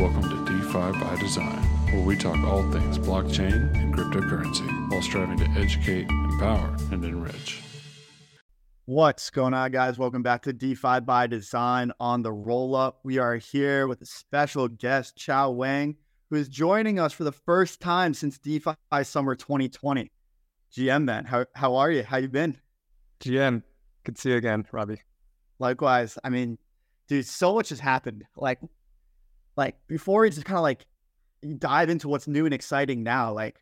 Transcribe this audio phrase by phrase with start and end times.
[0.00, 1.62] Welcome to DeFi by Design,
[1.92, 7.60] where we talk all things blockchain and cryptocurrency while striving to educate, empower, and enrich.
[8.86, 9.98] What's going on, guys?
[9.98, 13.00] Welcome back to DeFi by Design on the roll up.
[13.04, 15.96] We are here with a special guest, Qiao Wang,
[16.30, 18.72] who is joining us for the first time since DeFi
[19.02, 20.10] Summer 2020.
[20.74, 22.04] GM, man, how, how are you?
[22.04, 22.56] How you been?
[23.22, 23.62] GM,
[24.04, 25.02] good to see you again, Robbie.
[25.58, 26.16] Likewise.
[26.24, 26.56] I mean,
[27.06, 28.24] dude, so much has happened.
[28.34, 28.60] Like,
[29.56, 30.86] like before we just kind of like
[31.58, 33.60] dive into what's new and exciting now, like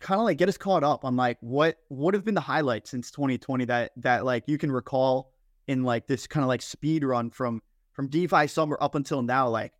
[0.00, 2.90] kind of like get us caught up on like what what have been the highlights
[2.90, 5.32] since 2020 that that like you can recall
[5.66, 7.60] in like this kind of like speed run from
[7.92, 9.48] from DeFi summer up until now.
[9.48, 9.72] Like,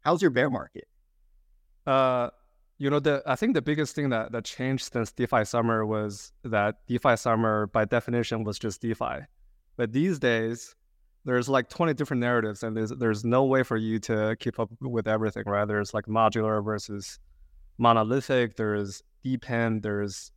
[0.00, 0.88] how's your bear market?
[1.86, 2.30] Uh,
[2.78, 6.32] you know, the I think the biggest thing that that changed since DeFi summer was
[6.42, 9.26] that DeFi summer by definition was just DeFi,
[9.76, 10.74] but these days
[11.26, 14.70] there's like 20 different narratives and there's there's no way for you to keep up
[14.80, 17.18] with everything right there's like modular versus
[17.76, 20.32] monolithic there's depend there's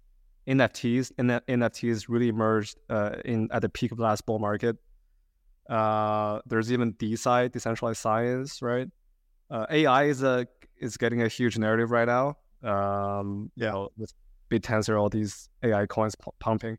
[0.47, 4.75] nfts and nfts really emerged uh, in at the peak of the last bull market
[5.69, 8.87] uh, there's even DeSci, decentralized science, right?
[9.51, 12.37] Uh, AI is a is getting a huge narrative right now.
[12.63, 14.13] Um, yeah, you know, with
[14.49, 16.77] BitTensor, all these AI coins p- pumping.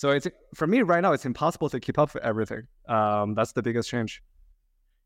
[0.00, 2.62] So it's for me right now, it's impossible to keep up with everything.
[2.88, 4.22] Um, that's the biggest change.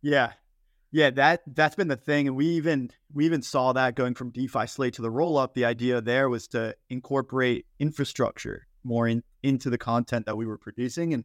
[0.02, 0.34] Yeah,
[0.92, 4.30] yeah, that that's been the thing, and we even we even saw that going from
[4.30, 5.54] DeFi slate to the roll up.
[5.54, 10.58] The idea there was to incorporate infrastructure more in, into the content that we were
[10.58, 11.24] producing, and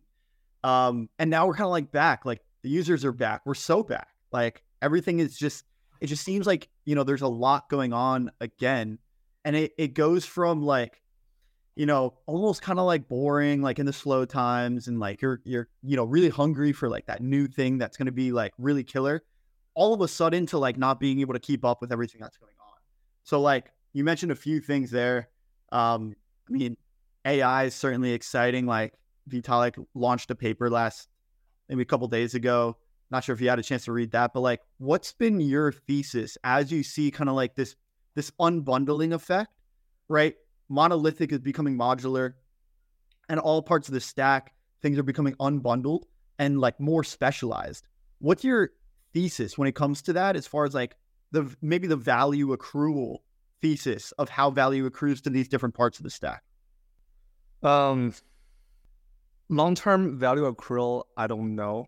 [0.63, 2.25] um, and now we're kind of like back.
[2.25, 3.41] Like the users are back.
[3.45, 4.07] We're so back.
[4.31, 5.63] Like everything is just.
[6.01, 8.97] It just seems like you know there's a lot going on again,
[9.45, 11.03] and it it goes from like
[11.79, 15.39] you know, almost kind of like boring, like in the slow times, and like you're
[15.45, 18.51] you're you know really hungry for like that new thing that's going to be like
[18.57, 19.23] really killer.
[19.75, 22.35] All of a sudden, to like not being able to keep up with everything that's
[22.35, 22.75] going on.
[23.23, 25.29] So like you mentioned a few things there.
[25.71, 26.17] Um,
[26.49, 26.75] I mean,
[27.23, 28.65] AI is certainly exciting.
[28.65, 28.95] Like
[29.29, 31.07] Vitalik launched a paper last
[31.69, 32.75] maybe a couple days ago.
[33.09, 35.71] Not sure if you had a chance to read that, but like, what's been your
[35.71, 37.77] thesis as you see kind of like this
[38.15, 39.53] this unbundling effect,
[40.09, 40.35] right?
[40.69, 42.33] Monolithic is becoming modular.
[43.27, 46.03] And all parts of the stack things are becoming unbundled
[46.37, 47.87] and like more specialized.
[48.19, 48.71] What's your
[49.13, 50.95] thesis when it comes to that as far as like
[51.31, 53.17] the maybe the value accrual
[53.61, 56.43] thesis of how value accrues to these different parts of the stack?
[57.61, 58.13] Um
[59.49, 61.87] long-term value accrual i don't know.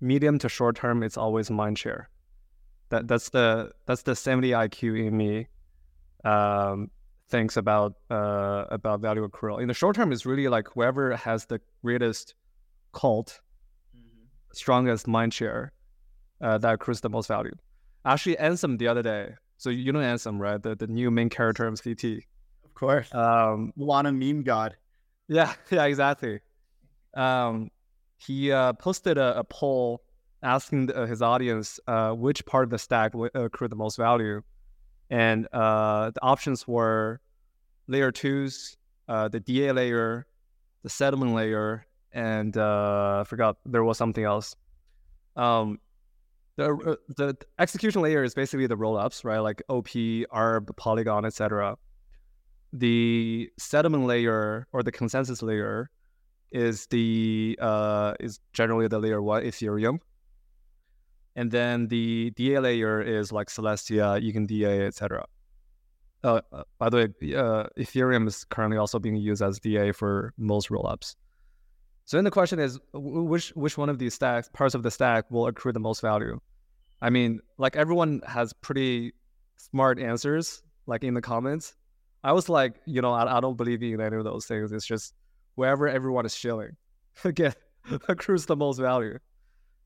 [0.00, 2.08] Medium to short term it's always mind share.
[2.90, 5.48] That that's the that's the 70 iq in me.
[6.24, 6.90] Um
[7.30, 9.60] thinks about uh, about value accrual.
[9.60, 12.34] In the short term, it's really like whoever has the greatest
[12.92, 13.40] cult,
[13.96, 14.26] mm-hmm.
[14.52, 15.72] strongest mind share,
[16.40, 17.54] uh, that accrues the most value.
[18.04, 19.34] Actually, Ansem the other day.
[19.58, 20.62] So you know Ansem, right?
[20.62, 22.04] The the new main character of CT.
[22.64, 23.14] Of course.
[23.14, 24.76] Um, Lana meme god.
[25.28, 26.40] Yeah, yeah, exactly.
[27.14, 27.70] Um,
[28.18, 30.02] he uh, posted a, a poll
[30.42, 34.42] asking the, his audience uh, which part of the stack would accrue the most value
[35.10, 37.20] and uh, the options were
[37.88, 38.76] layer twos,
[39.08, 40.26] uh, the DA layer,
[40.82, 44.56] the settlement layer, and uh, I forgot there was something else.
[45.36, 45.78] Um,
[46.56, 49.38] the uh, the execution layer is basically the rollups, right?
[49.38, 51.76] Like OP, ARB, Polygon, etc.
[52.72, 55.90] The settlement layer or the consensus layer
[56.52, 59.98] is the uh, is generally the layer one Ethereum.
[61.36, 65.24] And then the DA layer is like Celestia, EigenDA, etc.
[66.22, 70.34] Uh, uh, by the way, uh, Ethereum is currently also being used as DA for
[70.36, 71.14] most rollups.
[72.04, 75.30] So then the question is, which which one of these stacks, parts of the stack,
[75.30, 76.40] will accrue the most value?
[77.00, 79.14] I mean, like everyone has pretty
[79.56, 81.74] smart answers, like in the comments.
[82.22, 84.72] I was like, you know, I, I don't believe in any of those things.
[84.72, 85.14] It's just
[85.54, 86.76] wherever everyone is chilling,
[87.24, 87.54] again,
[88.08, 89.18] accrues the most value.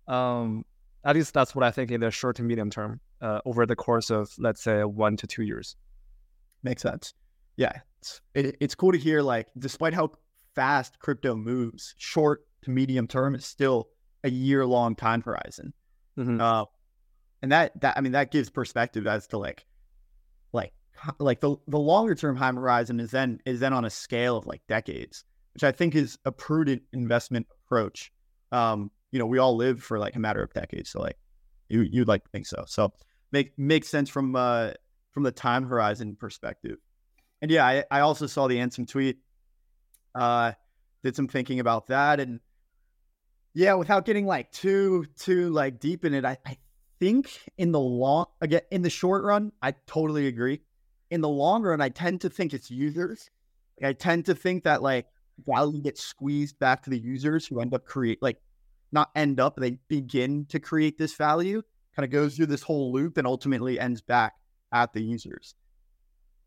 [0.09, 0.65] Um,
[1.05, 3.77] at least that's what I think in the short to medium term uh, over the
[3.77, 5.77] course of, let's say, one to two years.
[6.63, 7.15] Makes sense.
[7.57, 7.73] Yeah.
[8.01, 10.13] It's, it, it's cool to hear, like, despite how
[10.55, 13.89] fast crypto moves, short to medium term is still
[14.25, 15.73] a year long time horizon.
[16.19, 16.41] Mm-hmm.
[16.41, 16.65] Uh,
[17.43, 19.67] and that, that, I mean, that gives perspective as to like,
[20.53, 20.73] like,
[21.19, 24.47] like the, the longer term time horizon is then, is then on a scale of
[24.47, 28.11] like decades, which I think is a prudent investment approach.
[28.53, 30.91] Um, you know, we all live for like a matter of decades.
[30.91, 31.17] So like
[31.69, 32.65] you you'd like to think so.
[32.67, 32.93] So
[33.31, 34.73] make makes sense from uh
[35.13, 36.79] from the time horizon perspective.
[37.41, 39.19] And yeah, I, I also saw the Ansem tweet.
[40.17, 40.53] Uh
[41.05, 42.41] did some thinking about that and
[43.53, 46.57] yeah, without getting like too too like deep in it, I, I
[46.99, 50.61] think in the long again in the short run, I totally agree.
[51.13, 53.31] In the long run, I tend to think it's users.
[53.81, 55.07] I tend to think that like
[55.47, 58.41] value gets squeezed back to the users who end up create like
[58.93, 61.63] not end up, they begin to create this value,
[61.97, 64.35] kind of goes through this whole loop and ultimately ends back
[64.73, 65.55] at the users.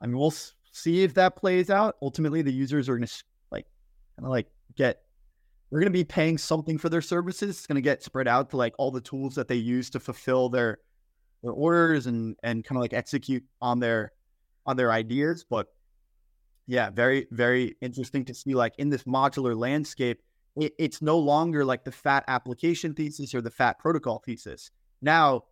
[0.01, 0.33] I mean, we'll
[0.71, 1.95] see if that plays out.
[2.01, 3.65] Ultimately, the users are going to like
[4.15, 5.01] kind of like get
[5.69, 7.57] they're going to be paying something for their services.
[7.57, 9.99] It's going to get spread out to like all the tools that they use to
[9.99, 10.79] fulfill their
[11.43, 14.13] their orders and and kind of like execute on their
[14.65, 15.45] on their ideas.
[15.49, 15.67] But
[16.67, 20.21] yeah, very very interesting to see like in this modular landscape,
[20.59, 24.71] it, it's no longer like the fat application thesis or the fat protocol thesis.
[25.01, 25.43] Now,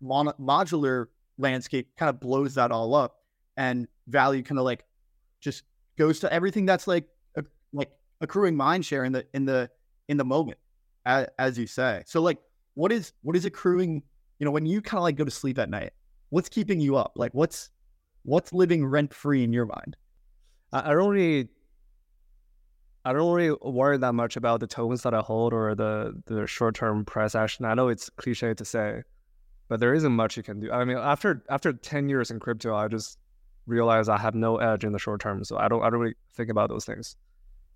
[0.00, 1.06] mon- modular
[1.38, 3.16] landscape kind of blows that all up,
[3.56, 4.84] and value kind of like
[5.40, 5.64] just
[5.98, 7.90] goes to everything that's like a, like
[8.20, 9.70] accruing mind share in the in the
[10.08, 10.58] in the moment,
[11.06, 12.02] as, as you say.
[12.06, 12.38] So like,
[12.74, 14.02] what is what is accruing?
[14.38, 15.92] You know, when you kind of like go to sleep at night,
[16.30, 17.12] what's keeping you up?
[17.16, 17.70] Like, what's
[18.22, 19.96] what's living rent free in your mind?
[20.72, 21.48] I, I don't really
[23.04, 26.46] I don't really worry that much about the tokens that I hold or the the
[26.46, 27.64] short term price action.
[27.64, 29.02] I know it's cliche to say,
[29.68, 30.70] but there isn't much you can do.
[30.70, 33.18] I mean, after after ten years in crypto, I just
[33.66, 36.14] realized I have no edge in the short term, so I don't I don't really
[36.34, 37.16] think about those things.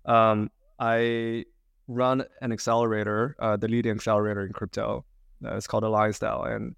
[0.05, 1.45] Um, I
[1.87, 5.05] run an accelerator, uh, the leading accelerator in crypto.
[5.43, 6.75] Uh, it's called Alliance Style, and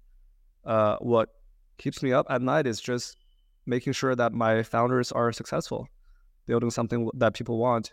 [0.64, 1.28] uh, what
[1.76, 3.16] keeps me up at night is just
[3.66, 5.86] making sure that my founders are successful,
[6.46, 7.92] building something that people want,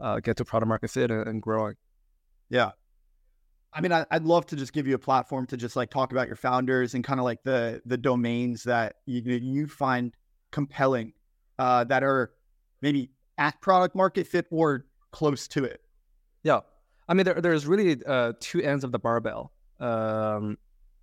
[0.00, 1.74] uh, get to product market fit and, and growing.
[2.48, 2.72] Yeah.
[3.72, 6.12] I mean, I, would love to just give you a platform to just like talk
[6.12, 10.14] about your founders and kind of like the the domains that you you find
[10.52, 11.12] compelling
[11.58, 12.30] uh, that are
[12.82, 15.80] maybe at product market fit or close to it.
[16.44, 16.60] Yeah,
[17.08, 19.52] I mean, there, there's really uh, two ends of the barbell.
[19.80, 20.56] Um,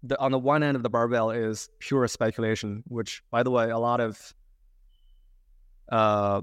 [0.04, 3.70] the, on the one end of the barbell is pure speculation, which, by the way,
[3.70, 4.34] a lot of
[5.92, 6.42] uh,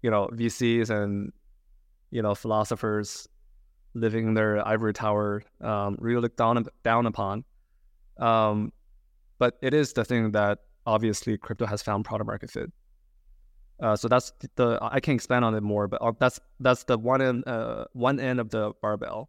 [0.00, 1.32] you know VCs and
[2.12, 3.26] you know philosophers
[3.94, 7.44] living in their ivory tower um, really look down down upon.
[8.18, 8.72] Um,
[9.38, 12.70] but it is the thing that obviously crypto has found product market fit.
[13.80, 16.96] Uh, so that's the I can expand on it more, but uh, that's that's the
[16.96, 19.28] one end uh, one end of the barbell.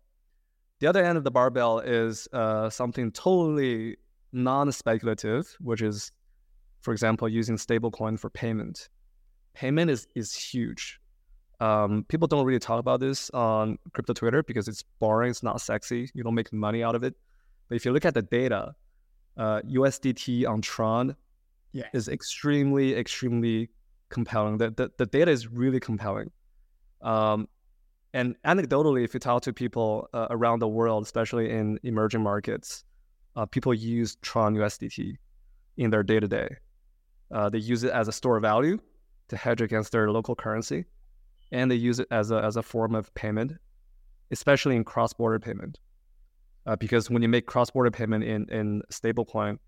[0.79, 3.97] The other end of the barbell is uh, something totally
[4.33, 6.11] non-speculative, which is,
[6.81, 8.89] for example, using stablecoin for payment.
[9.53, 10.99] Payment is is huge.
[11.59, 15.61] Um, people don't really talk about this on crypto Twitter because it's boring, it's not
[15.61, 16.09] sexy.
[16.13, 17.15] You don't make money out of it.
[17.69, 18.75] But if you look at the data,
[19.37, 21.15] uh, USDT on Tron
[21.71, 21.87] yeah.
[21.93, 23.69] is extremely, extremely
[24.09, 24.57] compelling.
[24.57, 26.31] The, the, the data is really compelling.
[27.01, 27.47] Um,
[28.13, 32.83] and anecdotally, if you talk to people uh, around the world, especially in emerging markets,
[33.35, 35.17] uh, people use Tron USDT
[35.77, 36.49] in their day to day.
[37.51, 38.77] They use it as a store of value
[39.29, 40.85] to hedge against their local currency
[41.53, 43.53] and they use it as a as a form of payment,
[44.31, 45.79] especially in cross border payment.
[46.65, 49.59] Uh, because when you make cross border payment in in stablecoin,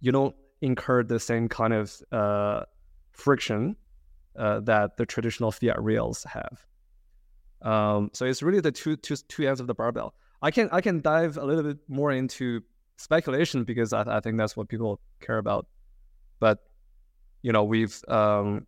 [0.00, 2.62] you don't incur the same kind of uh,
[3.12, 3.74] friction
[4.38, 6.66] uh, that the traditional fiat rails have.
[7.62, 10.14] Um, so it's really the two, two, two ends of the barbell.
[10.42, 12.62] I can I can dive a little bit more into
[12.96, 15.66] speculation because I, I think that's what people care about.
[16.38, 16.58] But
[17.42, 18.66] you know we've um,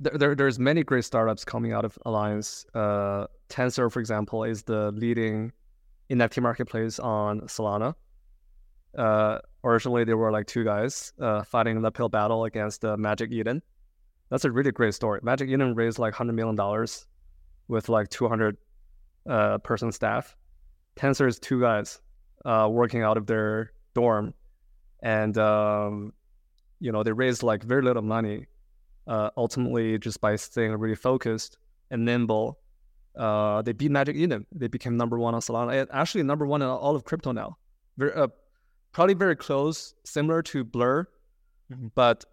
[0.00, 2.66] there, there's many great startups coming out of Alliance.
[2.74, 5.52] Uh, Tensor, for example, is the leading
[6.10, 7.94] NFT marketplace on Solana.
[8.96, 13.32] Uh, originally, there were like two guys uh, fighting an uphill battle against uh, Magic
[13.32, 13.62] Eden.
[14.30, 15.20] That's a really great story.
[15.22, 17.06] Magic Eden raised like hundred million dollars
[17.68, 18.56] with like 200
[19.28, 20.36] uh, person staff.
[20.96, 22.00] Tensor is two guys
[22.44, 24.34] uh, working out of their dorm,
[25.02, 26.12] and um,
[26.80, 28.46] you know they raised like very little money
[29.06, 31.58] uh, ultimately just by staying really focused
[31.90, 32.58] and nimble,
[33.16, 34.46] uh, they beat Magic Eden.
[34.52, 35.80] They became number one on Solana.
[35.80, 37.56] And actually, number one in all of crypto now.
[37.96, 38.28] Very, uh,
[38.92, 41.06] probably very close, similar to Blur,
[41.72, 41.88] mm-hmm.
[41.94, 42.24] but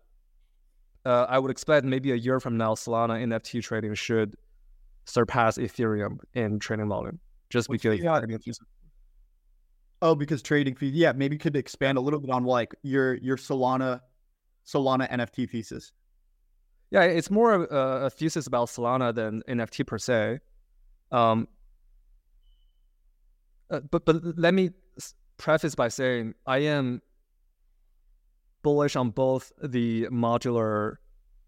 [1.06, 4.36] uh, I would expect maybe a year from now, Solana NFT trading should
[5.06, 8.00] surpass Ethereum in trading volume, just What's because.
[8.00, 8.22] Yeah.
[10.02, 10.94] Oh, because trading fees.
[10.94, 14.02] Yeah, maybe could expand a little bit on like your your Solana
[14.66, 15.94] Solana NFT thesis.
[16.94, 20.38] Yeah, it's more a, a thesis about Solana than NFT per se.
[21.12, 21.48] Um,
[23.72, 24.70] uh, but but let me
[25.38, 27.02] preface by saying I am
[28.62, 30.98] bullish on both the modular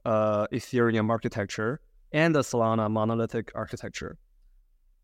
[0.04, 1.80] uh, Ethereum architecture
[2.12, 4.18] and the Solana monolithic architecture.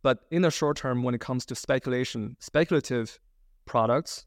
[0.01, 3.19] But in the short term, when it comes to speculation, speculative
[3.65, 4.25] products,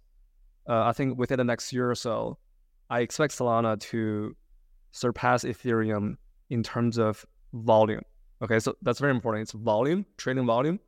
[0.69, 2.39] uh, I think within the next year or so,
[2.89, 4.37] I expect Solana to
[4.95, 6.17] surpass Ethereum
[6.51, 8.03] in terms of volume.
[8.43, 9.43] Okay, so that's very important.
[9.43, 10.79] It's volume, trading volume,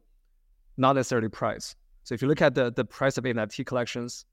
[0.77, 1.75] not necessarily price.
[2.05, 4.25] So if you look at the the price of NFT collections,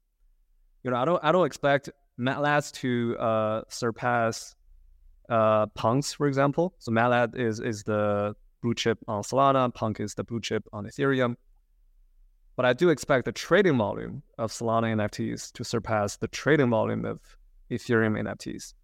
[0.82, 4.54] you know, I don't I don't expect Mad Lads to uh, surpass
[5.28, 6.74] uh, Punks, for example.
[6.78, 10.64] So Mad Lad is is the blue chip on Solana, Punk is the blue chip
[10.72, 11.34] on Ethereum.
[12.56, 17.04] But I do expect the trading volume of Solana NFTs to surpass the trading volume
[17.04, 17.18] of
[17.72, 18.74] Ethereum NFTs.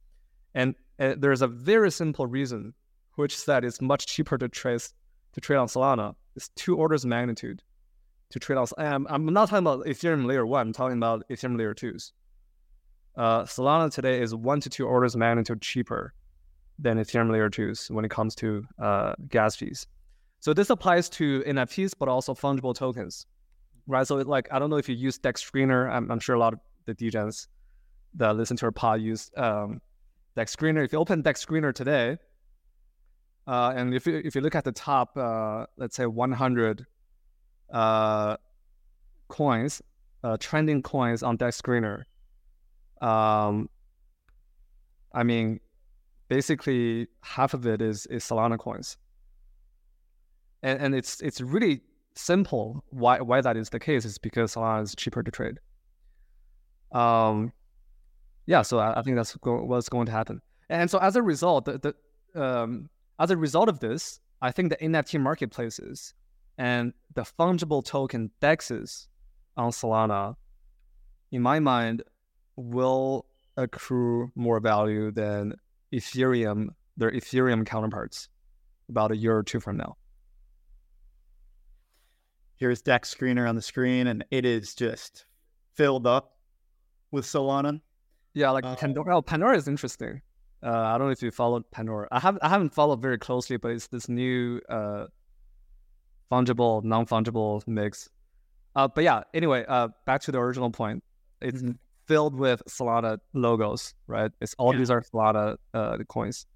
[0.54, 2.74] And uh, there's a very simple reason,
[3.14, 4.92] which is that it's much cheaper to trace
[5.32, 6.14] to trade on Solana.
[6.36, 7.62] It's two orders of magnitude
[8.30, 8.66] to trade on.
[8.78, 10.68] I'm, I'm not talking about Ethereum layer one.
[10.68, 12.12] I'm talking about Ethereum layer twos.
[13.16, 16.14] Uh, Solana today is one to two orders of magnitude cheaper
[16.78, 19.86] than Ethereum layer twos when it comes to uh, gas fees.
[20.40, 23.26] So this applies to NFTs, but also fungible tokens,
[23.86, 24.06] right?
[24.06, 25.90] So like I don't know if you use Dex Screener.
[25.90, 27.48] I'm, I'm sure a lot of the DGens
[28.14, 29.80] that listen to our pod use um,
[30.40, 30.82] Dex Screener.
[30.82, 32.16] If you open Dex Screener today,
[33.46, 36.86] uh, and if you, if you look at the top, uh, let's say 100
[37.70, 38.38] uh,
[39.28, 39.82] coins,
[40.24, 42.04] uh, trending coins on Dex Screener,
[43.02, 43.68] um,
[45.12, 45.60] I mean,
[46.28, 48.96] basically half of it is is Solana coins,
[50.62, 51.82] and and it's it's really
[52.14, 55.58] simple why why that is the case is because Solana is cheaper to trade.
[56.92, 57.52] Um,
[58.50, 61.22] yeah, so I, I think that's go- what's going to happen, and so as a
[61.22, 61.94] result, the,
[62.34, 62.90] the um,
[63.20, 66.14] as a result of this, I think the NFT marketplaces
[66.58, 69.06] and the fungible token dexes
[69.56, 70.34] on Solana,
[71.30, 72.02] in my mind,
[72.56, 73.24] will
[73.56, 75.54] accrue more value than
[75.92, 78.28] Ethereum, their Ethereum counterparts,
[78.88, 79.96] about a year or two from now.
[82.56, 85.24] Here's Dex Screener on the screen, and it is just
[85.76, 86.36] filled up
[87.12, 87.80] with Solana.
[88.34, 89.16] Yeah, like uh, Pandora.
[89.16, 90.22] Oh, Pandora is interesting.
[90.62, 92.06] Uh, I don't know if you followed Pandora.
[92.12, 95.06] I have I haven't followed very closely, but it's this new uh,
[96.30, 98.08] fungible non fungible mix.
[98.76, 101.02] Uh, but yeah, anyway, uh, back to the original point.
[101.40, 101.72] It's mm-hmm.
[102.06, 104.30] filled with Solana logos, right?
[104.40, 104.78] It's all yeah.
[104.78, 106.46] these are Solana uh, coins.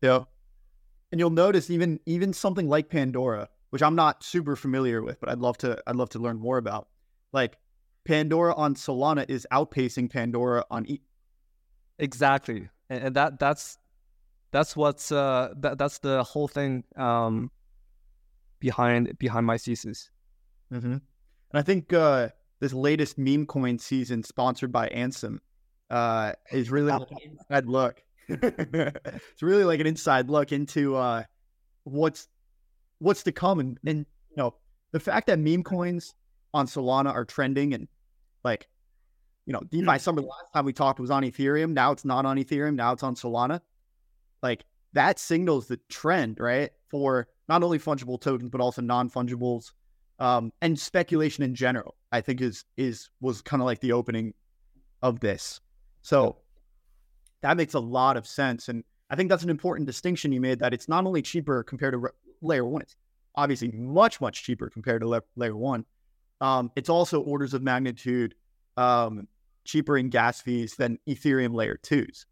[0.00, 0.24] Yeah,
[1.10, 5.28] and you'll notice even even something like Pandora, which I'm not super familiar with, but
[5.28, 6.88] I'd love to I'd love to learn more about.
[7.32, 7.56] Like
[8.04, 11.00] Pandora on Solana is outpacing Pandora on E.
[11.98, 13.78] Exactly, and, and that that's
[14.50, 17.50] that's what's uh that, that's the whole thing um
[18.62, 20.10] behind behind my thesis.
[20.72, 20.92] Mm-hmm.
[20.92, 21.02] And
[21.52, 22.28] I think uh,
[22.60, 25.38] this latest meme coin season, sponsored by Ansem,
[25.90, 28.02] uh, is really like an inside look.
[28.28, 31.24] it's really like an inside look into uh,
[31.84, 32.28] what's
[33.00, 34.54] what's to come, and, and you know
[34.92, 36.14] the fact that meme coins
[36.54, 37.88] on Solana are trending, and
[38.44, 38.68] like
[39.46, 41.72] you know DeFi Summer last time we talked was on Ethereum.
[41.72, 42.74] Now it's not on Ethereum.
[42.74, 43.60] Now it's on Solana.
[44.42, 46.70] Like that signals the trend, right?
[46.90, 49.72] For not only fungible tokens but also non-fungibles
[50.18, 51.96] um, and speculation in general.
[52.12, 54.34] I think is is was kind of like the opening
[55.02, 55.60] of this.
[56.02, 56.36] So
[57.42, 60.60] that makes a lot of sense, and I think that's an important distinction you made.
[60.60, 62.96] That it's not only cheaper compared to re- layer one; it's
[63.34, 65.84] obviously much much cheaper compared to le- layer one.
[66.42, 68.34] Um, it's also orders of magnitude
[68.76, 69.26] um,
[69.64, 72.26] cheaper in gas fees than Ethereum layer twos.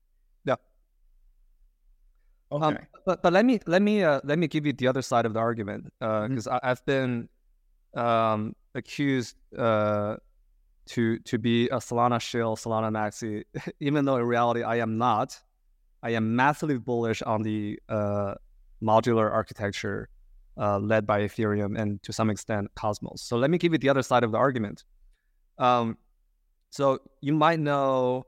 [2.53, 2.77] Um, okay.
[2.77, 5.27] Um, but but let me let me uh, let me give you the other side
[5.27, 6.69] of the argument because uh, mm-hmm.
[6.69, 7.29] I've been
[7.95, 10.17] um, accused uh,
[10.87, 13.45] to to be a Solana shill, Solana maxi,
[13.81, 15.39] even though in reality I am not.
[16.03, 18.35] I am massively bullish on the uh,
[18.83, 20.09] modular architecture
[20.61, 23.23] uh, led by Ethereum and to some extent Cosmos.
[23.23, 24.85] So let me give you the other side of the argument.
[25.59, 25.99] Um,
[26.71, 28.27] so you might know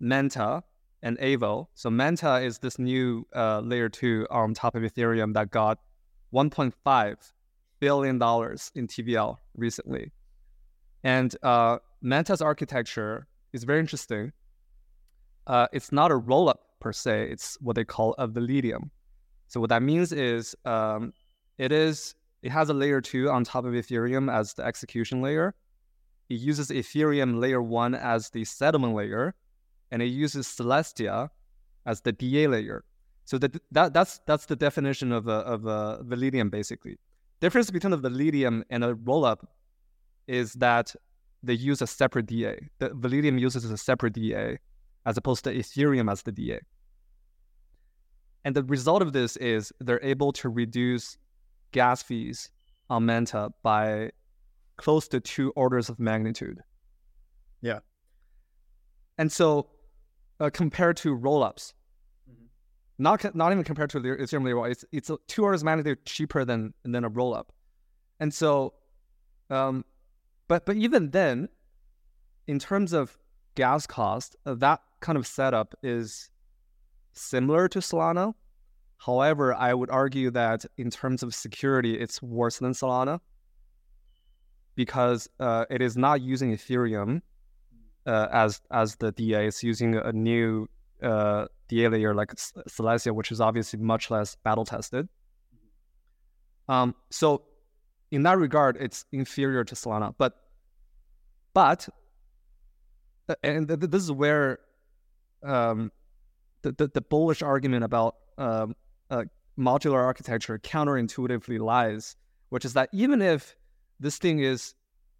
[0.00, 0.62] Manta,
[1.02, 1.66] and Aevo.
[1.74, 5.78] So Manta is this new uh, layer two on top of Ethereum that got
[6.32, 7.16] 1.5
[7.80, 10.12] billion dollars in TVL recently.
[11.04, 14.32] And uh, Manta's architecture is very interesting.
[15.48, 18.90] Uh, it's not a rollup per se; it's what they call a Validium.
[19.48, 21.12] So what that means is um,
[21.58, 25.54] it is it has a layer two on top of Ethereum as the execution layer.
[26.28, 29.34] It uses Ethereum layer one as the settlement layer,
[29.90, 31.28] and it uses Celestia
[31.86, 32.84] as the DA layer.
[33.24, 36.98] So that, that that's that's the definition of a of a Validium basically.
[37.40, 39.44] Difference between a Validium and a rollup
[40.26, 40.94] is that
[41.42, 42.70] they use a separate DA.
[42.78, 44.58] The Validium uses a separate DA
[45.06, 46.60] as opposed to Ethereum as the DA.
[48.44, 51.16] And the result of this is they're able to reduce
[51.72, 52.50] gas fees
[52.88, 54.10] on Manta by
[54.76, 56.60] close to two orders of magnitude.
[57.60, 57.80] Yeah.
[59.18, 59.68] And so,
[60.40, 61.74] uh, compared to rollups,
[62.28, 62.48] Mhm.
[62.98, 66.74] not not even compared to Ethereum layer it's it's two orders of magnitude cheaper than
[66.82, 67.48] than a rollup.
[68.20, 68.74] And so,
[69.50, 69.84] um,
[70.48, 71.48] but but even then,
[72.46, 73.18] in terms of
[73.54, 76.30] gas cost, uh, that kind of setup is
[77.12, 78.34] similar to Solana.
[79.04, 83.18] However, I would argue that in terms of security, it's worse than Solana
[84.76, 87.20] because uh, it is not using Ethereum
[88.06, 89.48] uh, as as the DA.
[89.48, 90.68] It's using a new
[91.02, 95.08] uh, DA layer like Celestia, which is obviously much less battle tested.
[96.68, 97.42] Um, so
[98.12, 100.14] in that regard, it's inferior to Solana.
[100.16, 100.36] But
[101.54, 101.88] but
[103.28, 104.60] uh, and th- this is where
[105.42, 105.90] um,
[106.62, 108.76] the, the the bullish argument about um,
[109.12, 109.24] uh,
[109.58, 112.16] modular architecture counterintuitively lies,
[112.48, 113.54] which is that even if
[114.00, 114.74] this thing is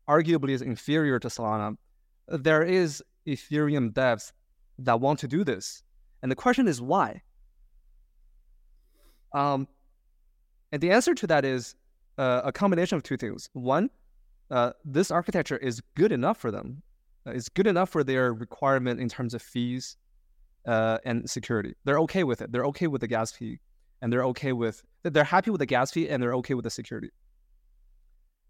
[0.09, 1.77] arguably is inferior to Solana,
[2.29, 4.33] there is Ethereum devs
[4.79, 5.83] that want to do this,
[6.23, 7.21] and the question is why.
[9.33, 9.69] Um,
[10.73, 11.75] and the answer to that is
[12.19, 13.51] uh, a combination of two things.
[13.53, 13.91] One,
[14.51, 16.83] uh, this architecture is good enough for them.
[17.27, 19.97] Uh, it's good enough for their requirement in terms of fees
[20.67, 21.75] uh, and security.
[21.85, 22.53] They're okay with it.
[22.53, 23.59] They're okay with the gas fee,
[24.03, 26.71] and they're okay with they're happy with the gas fee, and they're okay with the
[26.71, 27.11] security.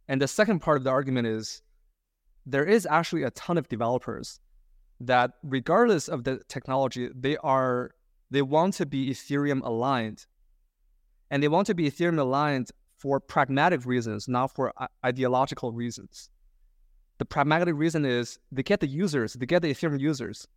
[0.09, 1.63] And the second part of the argument is
[2.45, 4.41] there is actually a ton of developers
[5.01, 7.93] that, regardless of the technology, they are
[8.31, 10.27] they want to be Ethereum aligned,
[11.31, 16.31] and they want to be Ethereum aligned for pragmatic reasons, not for uh, ideological reasons.
[17.19, 20.49] The pragmatic reason is they get the users, they get the Ethereum users,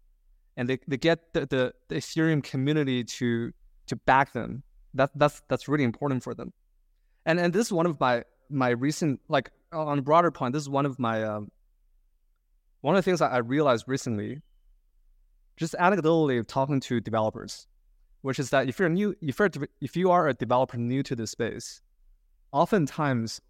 [0.58, 3.52] and they, they get the, the, the Ethereum community to
[3.88, 4.64] to back them.
[4.96, 6.54] That that's that's really important for them.
[7.26, 10.54] And and this is one of my my recent like on a broader point.
[10.54, 11.52] This is one of my um,
[12.82, 14.42] one of the things that I realized recently,
[15.58, 17.68] just anecdotally talking to developers,
[18.22, 19.50] which is that if you're new, if you're
[19.82, 21.82] if you are a developer new to this space,
[22.52, 23.42] oftentimes,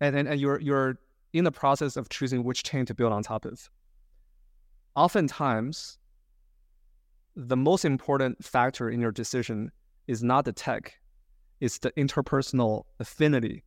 [0.00, 0.98] and and, and you're you're
[1.32, 3.68] in the process of choosing which chain to build on top of.
[4.94, 5.98] Oftentimes,
[7.34, 9.70] the most important factor in your decision
[10.06, 10.98] is not the tech,
[11.60, 13.64] it's the interpersonal affinity.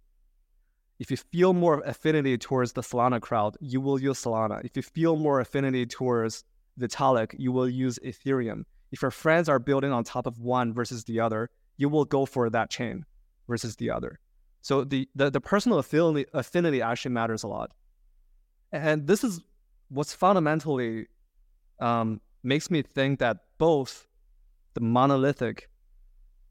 [0.99, 4.63] If you feel more affinity towards the Solana crowd, you will use Solana.
[4.65, 6.43] If you feel more affinity towards
[6.80, 8.63] Vitalik, you will use Ethereum.
[8.91, 12.25] If your friends are building on top of one versus the other, you will go
[12.25, 13.06] for that chain
[13.47, 14.19] versus the other.
[14.62, 17.71] So the the, the personal affinity, affinity actually matters a lot.
[18.71, 19.41] And this is
[19.89, 21.08] what's fundamentally
[21.80, 24.08] um, makes me think that both
[24.73, 25.69] the monolithic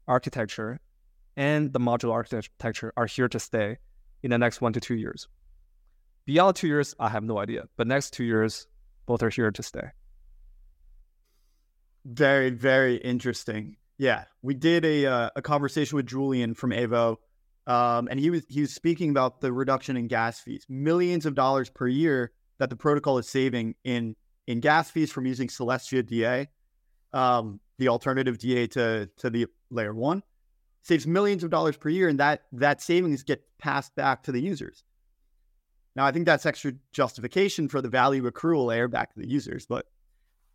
[0.09, 0.81] architecture
[1.37, 3.77] and the modular architecture are here to stay
[4.23, 5.27] in the next one to two years.
[6.25, 7.69] Beyond two years, I have no idea.
[7.77, 8.67] But next two years,
[9.05, 9.89] both are here to stay.
[12.05, 13.77] Very, very interesting.
[13.97, 17.17] Yeah, we did a uh, a conversation with Julian from Aevo,
[17.67, 21.35] um, and he was he was speaking about the reduction in gas fees, millions of
[21.35, 24.15] dollars per year that the protocol is saving in
[24.47, 26.47] in gas fees from using Celestia DA,
[27.11, 30.23] um, the alternative DA to to the layer one,
[30.81, 34.41] saves millions of dollars per year, and that that savings get passed back to the
[34.41, 34.83] users.
[35.95, 39.65] Now, I think that's extra justification for the value accrual layer back to the users,
[39.65, 39.85] but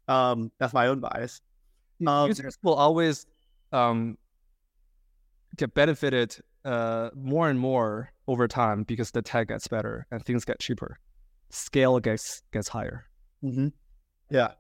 [0.09, 1.40] um, that's my own bias.
[2.07, 3.27] Um, Users will always
[3.72, 4.18] um,
[5.57, 10.44] get benefited uh, more and more over time because the tech gets better and things
[10.44, 10.98] get cheaper.
[11.50, 13.05] Scale gets gets higher.
[13.44, 13.68] Mm-hmm.
[14.31, 14.53] Yeah,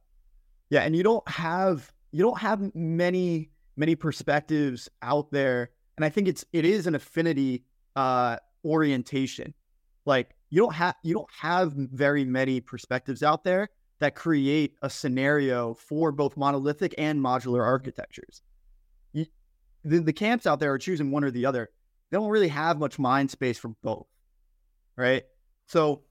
[0.70, 6.08] yeah, and you don't have you don't have many many perspectives out there, and I
[6.08, 7.64] think it's it is an affinity
[7.96, 9.54] uh, orientation.
[10.06, 14.90] Like you don't have you don't have very many perspectives out there that create a
[14.90, 18.42] scenario for both monolithic and modular architectures.
[19.12, 19.26] You,
[19.84, 21.70] the, the camps out there are choosing one or the other.
[22.10, 24.06] They don't really have much mind space for both,
[24.96, 25.24] right?
[25.66, 26.02] So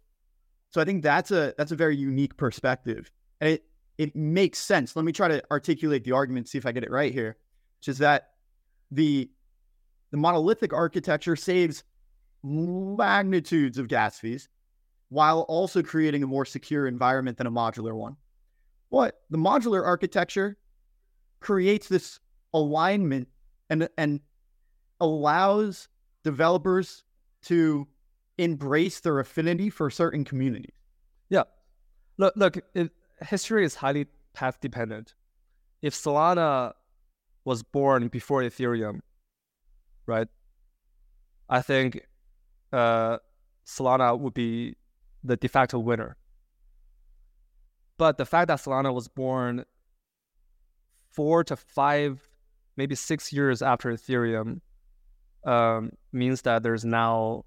[0.69, 3.65] so I think that's a that's a very unique perspective, and it
[3.97, 4.95] it makes sense.
[4.95, 7.37] Let me try to articulate the argument, see if I get it right here,
[7.83, 8.29] which is that
[8.91, 9.29] the
[10.11, 11.83] the monolithic architecture saves
[12.41, 14.47] magnitudes of gas fees
[15.09, 18.15] while also creating a more secure environment than a modular one.
[18.87, 20.55] What the modular architecture
[21.41, 22.21] creates this
[22.53, 23.27] alignment
[23.69, 24.21] and and
[25.01, 25.89] allows
[26.23, 27.03] developers
[27.47, 27.85] to
[28.37, 30.77] embrace their affinity for certain communities.
[31.27, 31.43] Yeah.
[32.17, 32.59] Look, look.
[32.75, 32.91] It,
[33.27, 35.15] history is highly path dependent.
[35.81, 36.75] If Solana
[37.45, 38.99] was born before Ethereum,
[40.05, 40.27] right?
[41.49, 42.05] I think
[42.71, 43.17] uh,
[43.65, 44.75] Solana would be
[45.23, 46.17] the de facto winner.
[47.97, 49.65] But the fact that Solana was born
[51.11, 52.27] four to five,
[52.75, 54.61] maybe six years after Ethereum
[55.45, 57.45] um, means that there's now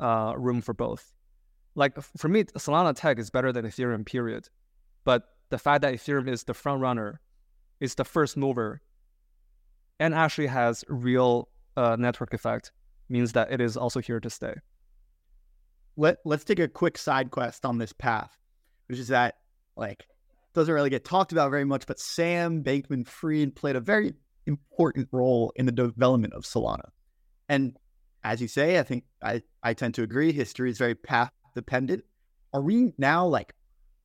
[0.00, 1.12] uh, room for both.
[1.74, 4.48] Like for me, Solana tech is better than Ethereum, period.
[5.04, 7.20] But the fact that Ethereum is the front runner,
[7.80, 8.82] is the first mover,
[10.00, 12.72] and actually has real uh, network effect,
[13.08, 14.54] means that it is also here to stay.
[15.96, 18.36] Let Let's take a quick side quest on this path,
[18.88, 19.36] which is that
[19.76, 20.06] like
[20.54, 24.14] doesn't really get talked about very much, but Sam Bankman Fried played a very
[24.46, 26.88] important role in the development of Solana.
[27.48, 27.76] And
[28.24, 30.32] as you say, I think I, I tend to agree.
[30.32, 32.04] History is very path dependent.
[32.52, 33.52] Are we now like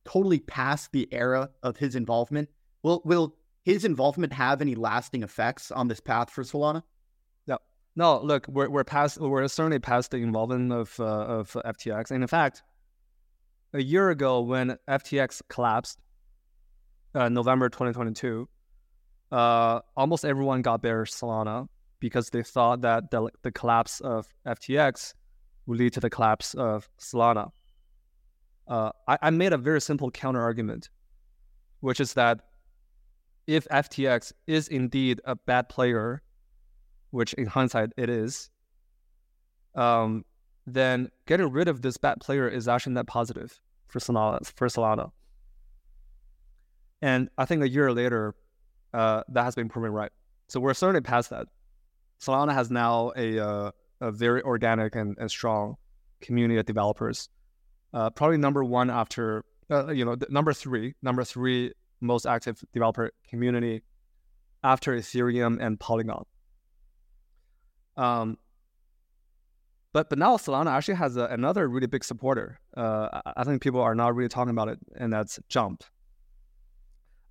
[0.04, 2.48] totally past the era of his involvement?
[2.82, 3.34] Will will
[3.66, 6.84] his involvement have any lasting effects on this path for Solana?
[7.48, 7.58] No,
[7.96, 8.20] no.
[8.22, 9.20] Look, we're we're past.
[9.20, 11.04] We're certainly past the involvement of uh,
[11.38, 12.12] of FTX.
[12.12, 12.62] And in fact,
[13.74, 15.98] a year ago when FTX collapsed,
[17.16, 18.48] uh, November 2022,
[19.32, 21.66] uh, almost everyone got bearish Solana
[21.98, 25.12] because they thought that the, the collapse of FTX
[25.66, 27.50] would lead to the collapse of Solana.
[28.68, 30.88] Uh, I, I made a very simple counter argument,
[31.80, 32.42] which is that
[33.46, 36.22] if FTX is indeed a bad player,
[37.10, 38.50] which in hindsight it is,
[39.74, 40.24] um,
[40.66, 44.44] then getting rid of this bad player is actually net positive for Solana.
[44.54, 45.12] For Solana.
[47.00, 48.34] And I think a year later,
[48.92, 50.10] uh, that has been proven right.
[50.48, 51.46] So we're certainly past that.
[52.20, 55.76] Solana has now a, uh, a very organic and, and strong
[56.20, 57.28] community of developers.
[57.92, 63.10] Uh, probably number one after, uh, you know, number three, number three most active developer
[63.28, 63.82] community
[64.62, 66.24] after Ethereum and Polygon.
[67.96, 68.38] Um,
[69.92, 72.60] but but now Solana actually has a, another really big supporter.
[72.76, 75.84] Uh, I think people are not really talking about it, and that's Jump.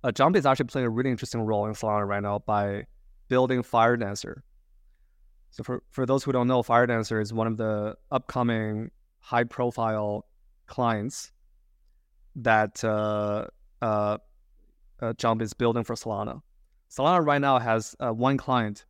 [0.02, 2.86] Uh, Jump is actually playing a really interesting role in Solana right now by
[3.28, 4.42] building Firedancer.
[5.50, 10.26] So for, for those who don't know, Firedancer is one of the upcoming high profile
[10.66, 11.32] clients
[12.36, 13.46] that uh,
[13.80, 14.18] uh,
[15.00, 16.40] uh, Jump is building for Solana.
[16.90, 18.84] Solana right now has uh, one client,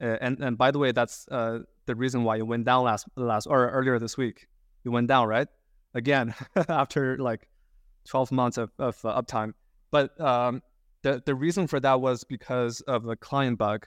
[0.00, 3.06] uh, and and by the way, that's uh, the reason why it went down last
[3.16, 4.46] last or earlier this week.
[4.84, 5.48] It went down right
[5.94, 6.34] again
[6.68, 7.48] after like
[8.04, 9.54] twelve months of, of uptime.
[9.90, 10.62] But um,
[11.02, 13.86] the the reason for that was because of a client bug,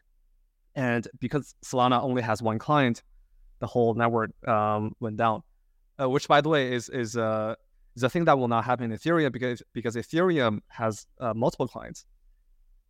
[0.76, 3.04] and because Solana only has one client,
[3.60, 5.44] the whole network um, went down.
[6.00, 7.56] Uh, which, by the way, is is uh,
[8.04, 12.06] a thing that will not happen in Ethereum because because Ethereum has uh, multiple clients.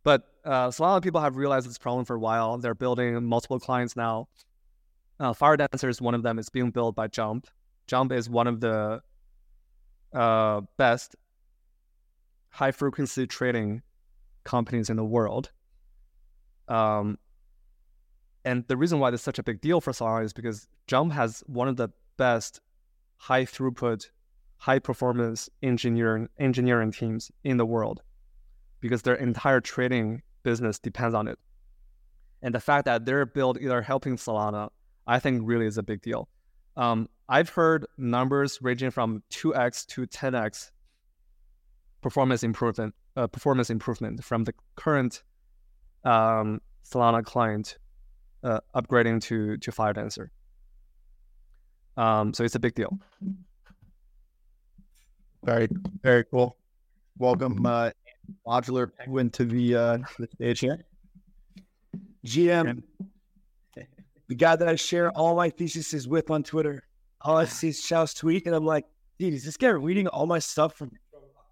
[0.02, 2.58] But uh, so a lot of people have realized this problem for a while.
[2.58, 4.28] They're building multiple clients now.
[5.18, 6.38] Uh, Firedancer is one of them.
[6.38, 7.48] It's being built by Jump.
[7.86, 9.00] Jump is one of the
[10.12, 11.16] uh, best
[12.50, 13.82] high frequency trading
[14.44, 15.50] companies in the world.
[16.68, 17.18] Um,
[18.44, 21.12] and the reason why this is such a big deal for Solana is because Jump
[21.12, 22.60] has one of the best
[23.16, 24.08] high throughput
[24.58, 28.02] high performance engineering engineering teams in the world
[28.80, 31.38] because their entire trading business depends on it.
[32.42, 34.70] And the fact that they're built either helping Solana,
[35.06, 36.28] I think really is a big deal.
[36.76, 40.70] Um, I've heard numbers ranging from 2x to 10x
[42.02, 45.22] performance improvement, uh, performance improvement from the current
[46.04, 47.78] um, Solana client
[48.44, 50.28] uh, upgrading to to Firedancer.
[51.96, 52.98] Um, so it's a big deal.
[55.46, 55.68] Very,
[56.02, 56.56] very cool.
[57.18, 57.90] Welcome, uh,
[58.44, 60.84] Modular Penguin, to the, uh, the stage here.
[62.26, 62.82] GM,
[64.26, 66.82] the guy that I share all my theses with on Twitter.
[67.20, 68.86] All I see is Qiao's tweet, and I'm like,
[69.20, 70.90] dude, is this guy reading all my stuff from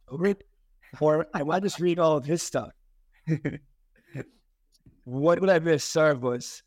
[0.09, 0.35] October?
[0.99, 2.71] Or am I just reading all of his stuff?
[5.05, 5.85] what would I miss?
[5.85, 6.65] Sorry, boys.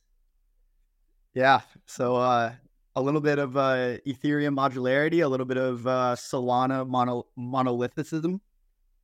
[1.33, 1.59] Yeah.
[1.87, 2.53] So uh,
[2.97, 8.39] a little bit of uh, Ethereum modularity, a little bit of uh, Solana mono- monolithicism,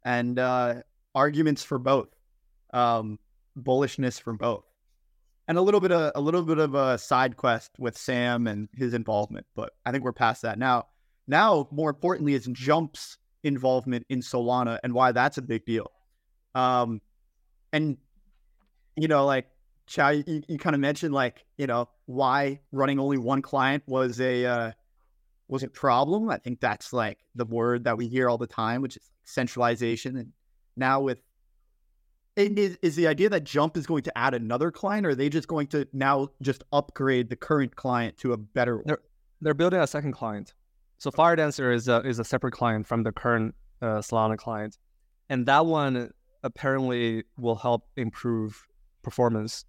[0.04, 0.82] and uh,
[1.14, 2.08] arguments for both,
[2.74, 3.20] um,
[3.56, 4.64] bullishness for both,
[5.48, 8.68] and a little bit of a little bit of a side quest with Sam and
[8.74, 9.46] his involvement.
[9.56, 10.88] But I think we're past that now.
[11.28, 15.92] Now, more importantly, is Jump's involvement in Solana and why that's a big deal.
[16.56, 17.00] Um,
[17.72, 17.98] and
[18.96, 19.46] you know, like
[19.88, 24.19] Qiao, you, you kind of mentioned like you know why running only one client was
[24.19, 24.72] a uh,
[25.48, 26.30] was a problem.
[26.30, 30.17] I think that's like the word that we hear all the time, which is centralization.
[30.17, 30.32] And
[30.76, 31.22] now with
[32.36, 35.30] is, is the idea that Jump is going to add another client, or are they
[35.30, 38.86] just going to now just upgrade the current client to a better one?
[38.88, 39.02] They're,
[39.41, 40.54] they're building a second client.
[40.98, 44.78] So FireDancer is a is a separate client from the current uh, Solana client,
[45.30, 46.12] and that one
[46.43, 48.65] apparently will help improve
[49.04, 49.65] performance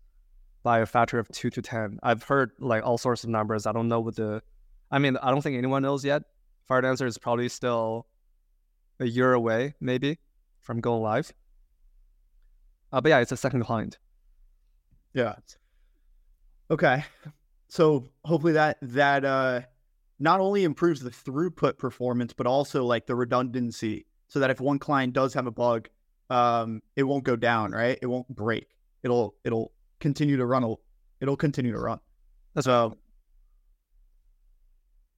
[0.65, 2.01] by a factor of two to ten.
[2.03, 3.67] I've heard like all sorts of numbers.
[3.67, 4.43] I don't know what the,
[4.91, 6.23] I mean, I don't think anyone knows yet.
[6.69, 8.07] FireDancer is probably still
[8.99, 10.19] a year away, maybe,
[10.61, 11.33] from going live.
[12.93, 13.99] Uh, but yeah, it's a second client.
[15.13, 15.37] Yeah.
[16.71, 17.05] Okay.
[17.69, 19.61] So hopefully that that uh
[20.19, 24.79] not only improves the throughput performance, but also like the redundancy, so that if one
[24.79, 25.89] client does have a bug,
[26.31, 27.99] um, it won't go down, right?
[28.01, 28.69] It won't break.
[29.03, 29.73] It'll it'll
[30.05, 30.63] continue to run.
[31.21, 31.99] It'll continue to run.
[32.61, 32.99] So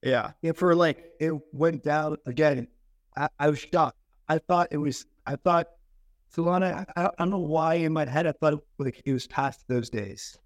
[0.01, 2.67] yeah, Yeah, for like it went down again.
[3.15, 3.97] I, I was shocked.
[4.29, 5.05] I thought it was.
[5.25, 5.67] I thought
[6.33, 6.85] Solana.
[6.95, 9.67] I, I don't know why in my head I thought it, like it was past
[9.67, 10.37] those days.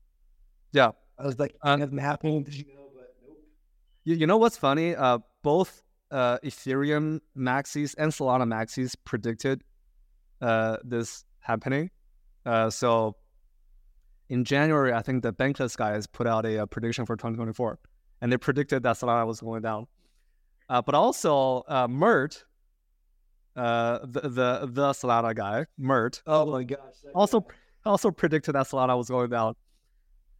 [0.74, 0.92] Yeah.
[1.20, 2.46] I was like, Uh, it hasn't happened.
[2.46, 2.88] Did you know?
[2.96, 3.38] But nope.
[4.06, 4.96] You, you know what's funny?
[4.96, 9.62] Uh, both uh, Ethereum maxis and Solana maxis predicted
[10.42, 11.92] uh, this happening.
[12.46, 13.16] Uh, so
[14.32, 17.80] in January, I think the Bankless guys put out a, uh prediction for 2024,
[18.22, 19.88] and they predicted that Solana was going down.
[20.70, 22.46] Uh, but also, uh, Mert,
[23.56, 26.80] uh, the, the the Solana guy, Mert, Oh my gosh.
[27.14, 27.56] also guy.
[27.86, 29.56] also predicted that Solana was going down.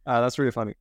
[0.06, 0.74] Uh, that's really funny.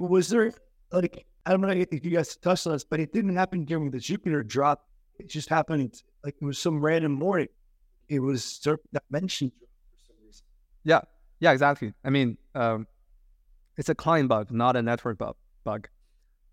[0.00, 0.52] was there
[0.92, 3.90] like I don't know if you guys touched on this, but it didn't happen during
[3.90, 4.84] the Jupiter drop.
[5.18, 7.48] It just happened like it was some random morning.
[8.08, 8.60] It was
[8.92, 10.44] that mentioned for some reason.
[10.84, 11.02] Yeah,
[11.40, 11.92] yeah, exactly.
[12.04, 12.86] I mean, um,
[13.76, 15.18] it's a client bug, not a network
[15.64, 15.88] bug.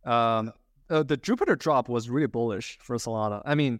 [0.05, 0.53] Um,
[0.89, 3.41] uh, the Jupiter drop was really bullish for Solana.
[3.45, 3.79] I mean,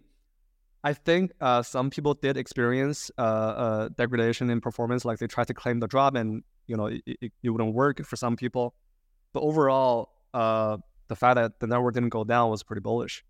[0.82, 5.46] I think uh, some people did experience uh, uh, degradation in performance, like they tried
[5.48, 8.74] to claim the drop, and you know it, it, it wouldn't work for some people.
[9.32, 13.24] But overall, uh, the fact that the network didn't go down was pretty bullish.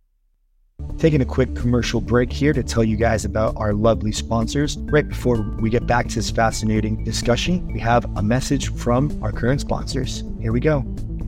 [0.99, 4.79] Taking a quick commercial break here to tell you guys about our lovely sponsors.
[4.79, 9.31] Right before we get back to this fascinating discussion, we have a message from our
[9.31, 10.25] current sponsors.
[10.41, 10.79] Here we go.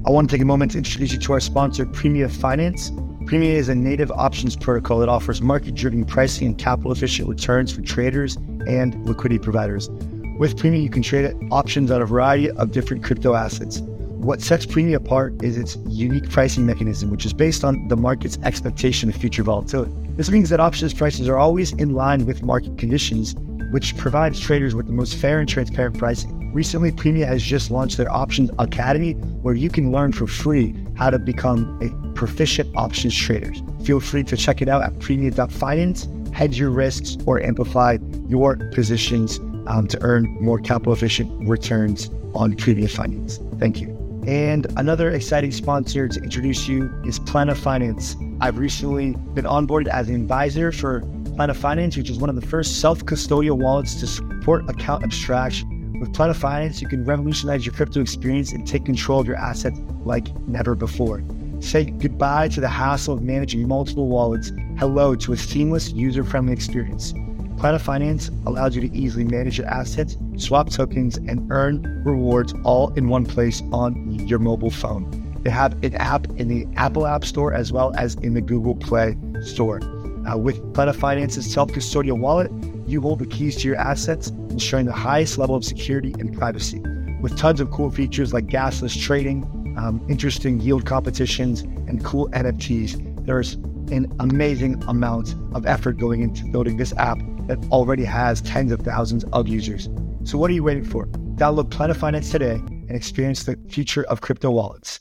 [0.07, 2.91] I want to take a moment to introduce you to our sponsor, Premia Finance.
[3.25, 7.71] Premia is a native options protocol that offers market driven pricing and capital efficient returns
[7.71, 9.91] for traders and liquidity providers.
[10.39, 13.83] With Premia, you can trade options on a variety of different crypto assets.
[14.19, 18.37] What sets Premia apart is its unique pricing mechanism, which is based on the market's
[18.43, 19.93] expectation of future volatility.
[20.17, 23.37] This means that options prices are always in line with market conditions,
[23.71, 26.53] which provides traders with the most fair and transparent pricing.
[26.53, 31.11] Recently, Premia has just launched their Options Academy, where you can learn for free how
[31.11, 33.53] to become a proficient options trader.
[33.85, 39.39] Feel free to check it out at premia.finance, hedge your risks, or amplify your positions
[39.69, 43.39] um, to earn more capital efficient returns on Premia Finance.
[43.61, 43.98] Thank you.
[44.29, 48.15] And another exciting sponsor to introduce you is Plena Finance.
[48.43, 51.01] I've recently been onboarded as an advisor for
[51.35, 55.99] Plena Finance, which is one of the first self custodial wallets to support account abstraction.
[55.99, 59.81] With Plena Finance, you can revolutionize your crypto experience and take control of your assets
[60.05, 61.25] like never before.
[61.61, 64.53] Say goodbye to the hassle of managing multiple wallets.
[64.77, 67.15] Hello to a seamless, user friendly experience.
[67.59, 72.93] Plena Finance allows you to easily manage your assets, swap tokens, and earn rewards all
[72.95, 75.11] in one place on your mobile phone.
[75.43, 78.77] They have an app in the Apple App Store as well as in the Google
[78.77, 79.81] Play Store.
[80.25, 82.53] Uh, with Plena Finance's self custodial wallet,
[82.87, 86.81] you hold the keys to your assets, ensuring the highest level of security and privacy.
[87.21, 89.43] With tons of cool features like gasless trading,
[89.77, 93.55] um, interesting yield competitions, and cool NFTs, there's
[93.91, 97.19] an amazing amount of effort going into building this app
[97.49, 99.89] that already has tens of thousands of users.
[100.25, 101.07] So what are you waiting for?
[101.37, 105.01] Download Plena Finance today and experience the future of crypto wallets.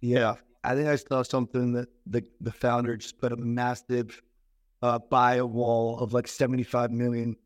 [0.00, 4.22] Yeah, I think I saw something that the the founder just put a massive
[4.82, 7.36] uh, buy wall of like seventy five million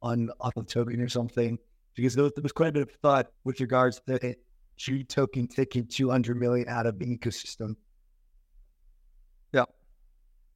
[0.00, 1.58] on on the token or something
[1.94, 4.34] because there was, there was quite a bit of thought with regards to
[4.76, 7.74] G token taking two hundred million out of the ecosystem.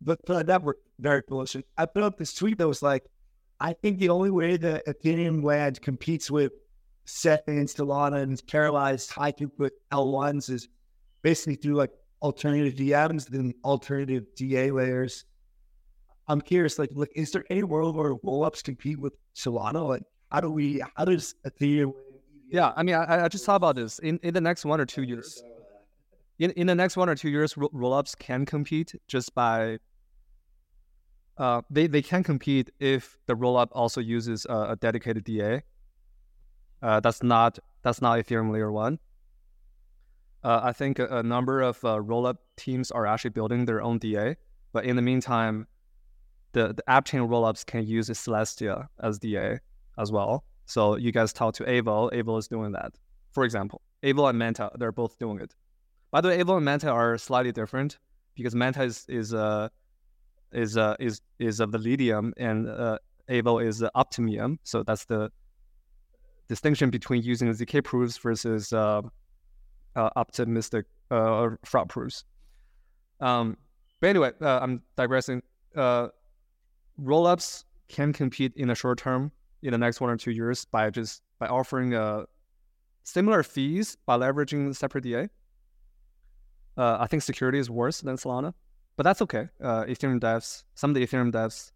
[0.05, 1.57] But uh, that were very bullish.
[1.79, 3.05] I put up this tweet that was like,
[3.61, 6.53] I think the only way that Ethereum land competes with
[7.05, 10.69] Set and Solana and parallelized high throughput L1s is
[11.23, 11.91] basically through like
[12.23, 15.25] alternative VMs and alternative DA layers.
[16.29, 19.87] I'm curious, like, like, is there any world where rollups compete with Solana?
[19.87, 20.83] Like, how do we?
[20.97, 21.93] How does Ethereum?
[22.49, 24.87] Yeah, I mean, I, I just thought about this in, in the next one or
[24.87, 25.43] two years.
[26.39, 29.79] In in the next one or two years, ro- rollups can compete just by.
[31.39, 35.63] Uh, they they can compete if the rollup also uses a, a dedicated DA.
[36.83, 38.99] Uh, that's not that's not Ethereum layer one.
[40.45, 43.99] Uh, I think a, a number of uh, rollup teams are actually building their own
[43.99, 44.37] DA,
[44.73, 45.67] but in the meantime,
[46.53, 49.59] the, the app chain rollups can use Celestia as DA
[49.99, 50.45] as well.
[50.67, 52.93] So you guys talk to Aevo, Aevo is doing that.
[53.31, 55.55] For example, Aevo and Manta, they're both doing it.
[56.11, 57.99] By the way, Aevo and Manta are slightly different
[58.35, 59.69] because Manta is is uh,
[60.53, 64.59] is uh, is is a Validium and uh, is Optimium.
[64.65, 65.31] So that's the
[66.49, 69.03] distinction between using ZK proofs versus uh,
[69.97, 72.25] uh, optimistic uh, fraud proofs.
[73.21, 73.57] Um,
[74.01, 75.43] but anyway, uh, I'm digressing.
[75.77, 76.09] Uh,
[77.01, 79.31] rollups can compete in the short term
[79.63, 82.25] in the next one or two years by just by offering uh,
[83.05, 85.29] similar fees by leveraging separate DA.
[86.77, 88.55] Uh, I think security is worse than Solana,
[89.03, 89.49] but that's okay.
[89.61, 91.73] Uh, Ethereum devs, some of the Ethereum devs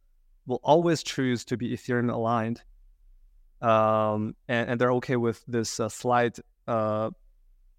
[0.47, 2.63] will always choose to be Ethereum aligned,
[3.61, 7.11] um, and, and, they're okay with this uh, slight uh,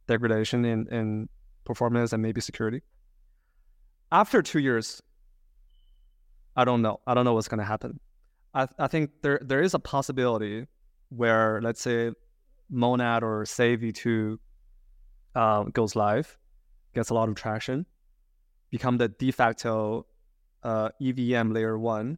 [0.05, 1.29] degradation in, in
[1.63, 2.81] performance and maybe security.
[4.11, 5.01] After two years,
[6.57, 6.99] I don't know.
[7.07, 8.01] I don't know what's going to happen.
[8.53, 10.67] I, I think there there is a possibility
[11.07, 12.11] where, let's say,
[12.69, 14.39] Monad or Sei V2
[15.35, 16.37] uh, goes live,
[16.93, 17.85] gets a lot of traction,
[18.69, 20.05] become the de facto
[20.63, 22.17] uh, EVM layer one.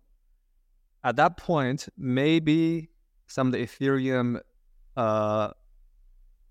[1.04, 2.90] At that point, maybe
[3.28, 4.42] some of the Ethereum
[4.98, 5.52] uh,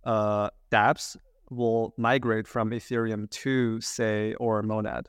[0.04, 1.16] uh, dApps
[1.50, 5.08] will migrate from Ethereum to Sei or Monad,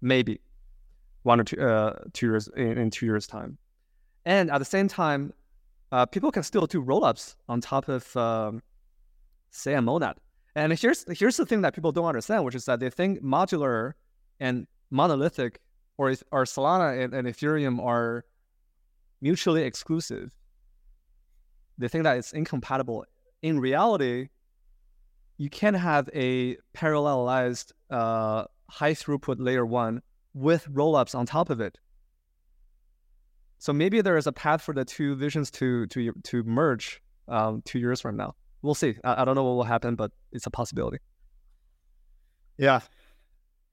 [0.00, 0.40] maybe
[1.22, 3.56] one or two uh, two years in, in two years time,
[4.24, 5.32] and at the same time,
[5.92, 8.62] uh, people can still do rollups on top of um,
[9.50, 10.16] Sei and Monad.
[10.54, 13.92] And here's here's the thing that people don't understand, which is that they think modular
[14.40, 15.60] and monolithic
[15.98, 18.24] or or Solana and, and Ethereum are
[19.20, 20.34] mutually exclusive.
[21.78, 23.04] They think that it's incompatible.
[23.42, 24.28] In reality,
[25.36, 30.02] you can have a parallelized uh, high throughput layer one
[30.34, 31.78] with rollups on top of it.
[33.58, 37.62] So maybe there is a path for the two visions to to to merge um,
[37.64, 38.34] two years from now.
[38.62, 38.96] We'll see.
[39.04, 40.98] I, I don't know what will happen, but it's a possibility.
[42.58, 42.80] Yeah,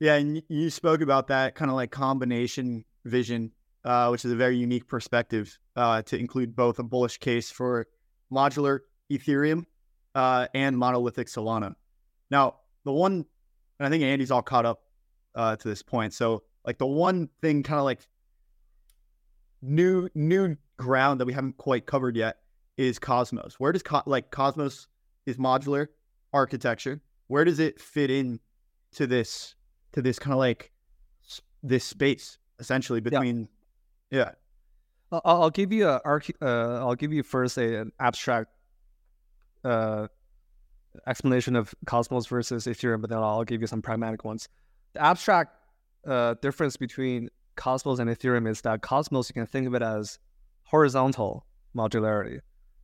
[0.04, 3.54] yeah, and you spoke about that kind of like combination vision,
[3.86, 7.88] uh, which is a very unique perspective uh, to include both a bullish case for
[8.30, 9.64] modular Ethereum
[10.14, 11.76] uh, and monolithic Solana.
[12.30, 13.26] Now, the one,
[13.80, 14.82] and I think Andy's all caught up
[15.36, 16.14] uh, to this point.
[16.14, 18.06] So, like the one thing, kind of like
[19.62, 22.40] new new ground that we haven't quite covered yet
[22.76, 23.58] is Cosmos.
[23.58, 24.86] Where does Co- like Cosmos
[25.26, 25.88] is modular
[26.34, 27.02] architecture?
[27.28, 28.42] Where does it fit in
[28.96, 29.56] to this
[29.94, 30.72] to this kind of like
[31.62, 33.48] this space essentially between?
[34.12, 34.20] Yeah.
[34.20, 34.32] yeah.
[35.12, 36.02] I'll, I'll give you a
[36.42, 38.50] uh, I'll give you first a, an abstract
[39.64, 40.08] uh,
[41.08, 44.50] explanation of Cosmos versus Ethereum, but then I'll give you some pragmatic ones.
[44.94, 45.56] The abstract
[46.06, 50.20] uh, difference between Cosmos and Ethereum is that Cosmos you can think of it as
[50.64, 52.40] horizontal modularity,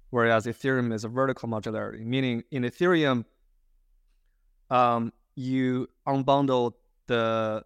[0.10, 2.02] whereas Ethereum is a vertical modularity.
[2.02, 3.26] Meaning in Ethereum,
[4.70, 6.74] um, you unbundle
[7.10, 7.64] the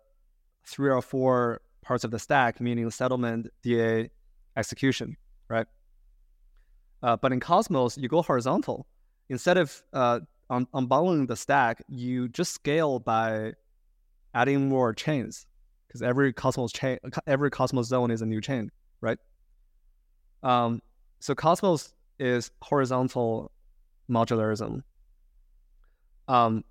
[0.66, 4.10] three or four parts of the stack, meaning settlement, DA,
[4.58, 5.16] execution,
[5.50, 5.68] right?
[7.04, 8.88] Uh, but in Cosmos, you go horizontal
[9.30, 13.54] instead of uh, un- unbundling the stack, you just scale by
[14.34, 15.46] adding more chains
[15.88, 19.18] because every Cosmos chain, every Cosmos zone is a new chain, right?
[20.42, 20.82] Um,
[21.20, 23.52] so Cosmos is horizontal
[24.10, 24.84] modularism.
[26.28, 26.64] Um,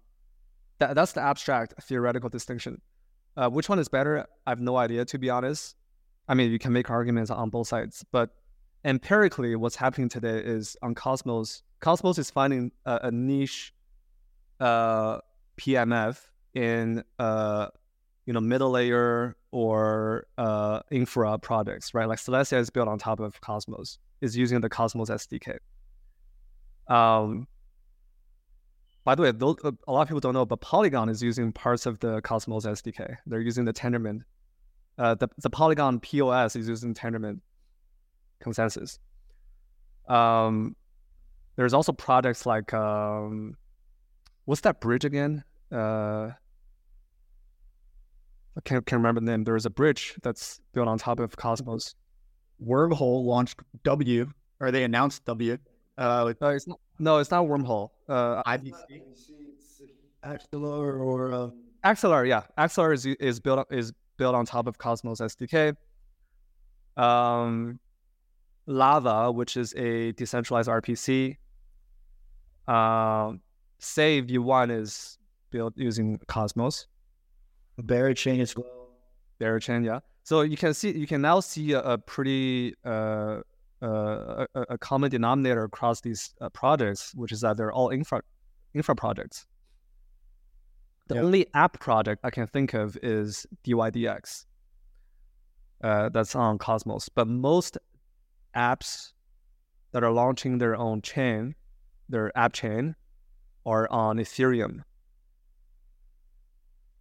[0.83, 2.81] that, that's the abstract theoretical distinction.
[3.37, 4.27] Uh, which one is better?
[4.47, 5.77] I have no idea, to be honest.
[6.29, 8.31] I mean, you can make arguments on both sides, but
[8.85, 13.73] empirically, what's happening today is on Cosmos, Cosmos is finding a, a niche
[14.61, 15.19] uh,
[15.57, 16.19] PMF
[16.55, 17.69] in uh,
[18.27, 22.09] you know middle layer or uh, infra products, right?
[22.09, 25.59] Like Celestia is built on top of Cosmos, is using the Cosmos SDK.
[26.89, 27.47] Um,
[29.05, 31.87] by the way, those, a lot of people don't know, but Polygon is using parts
[31.87, 33.17] of the Cosmos SDK.
[33.27, 34.23] They're using the Tendermint.
[34.99, 37.41] Uh, the, the Polygon POS is using Tendermint
[38.41, 38.99] consensus.
[40.09, 40.77] Um,
[41.57, 43.57] there's also projects like um,
[44.45, 45.43] what's that bridge again?
[45.71, 46.31] Uh,
[48.57, 49.45] I can't, can't remember the name.
[49.45, 51.95] There's a bridge that's built on top of Cosmos.
[52.65, 54.31] Wormhole launched W,
[54.61, 55.59] or they announced W.
[55.99, 57.91] Uh, uh it's not, no, it's not Wormhole.
[58.09, 59.03] Uh, IBC.
[60.25, 61.51] Axelar or uh...
[61.85, 65.75] Axelar, yeah, Axelar is is built is built on top of Cosmos SDK.
[66.97, 67.81] Um,
[68.67, 71.37] Lava, which is a decentralized RPC.
[72.69, 73.41] Um,
[73.81, 75.19] Sei V1 is
[75.51, 76.87] built using Cosmos,
[77.81, 78.91] Berachain as well.
[79.41, 80.01] Berachain, yeah.
[80.23, 83.41] So you can see, you can now see a, a pretty uh,
[83.83, 88.23] uh, a, a common denominator across these uh, projects, which is that they're all infra
[88.75, 89.47] infra projects.
[91.09, 91.25] The Yep.
[91.25, 94.47] only app project I can think of is DYDX.
[95.83, 97.77] Uh, that's on Cosmos, but most
[98.55, 99.13] apps
[99.91, 101.55] that are launching their own chain,
[102.09, 102.95] their app chain,
[103.67, 104.85] are on Ethereum.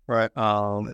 [0.07, 0.35] Right.
[0.35, 0.93] Um,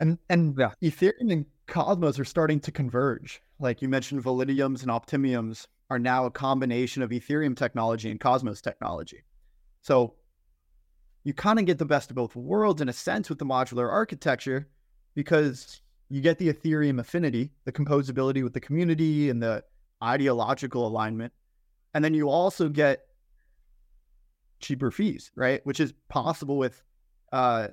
[0.00, 0.72] And and Yeah.
[0.82, 3.40] Ethereum Cosmos are starting to converge.
[3.60, 8.60] Like you mentioned, Validiums and Optimiums are now a combination of Ethereum technology and Cosmos
[8.60, 9.22] technology.
[9.82, 10.14] So
[11.24, 13.90] you kind of get the best of both worlds in a sense with the modular
[13.90, 14.68] architecture
[15.14, 19.62] because you get the Ethereum affinity, the composability with the community and the
[20.02, 21.32] ideological alignment.
[21.92, 23.00] And then you also get
[24.60, 25.60] cheaper fees, right?
[25.64, 26.82] Which is possible with
[27.32, 27.68] uh,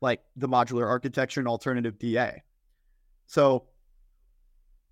[0.00, 2.42] like the modular architecture and alternative DA.
[3.32, 3.64] So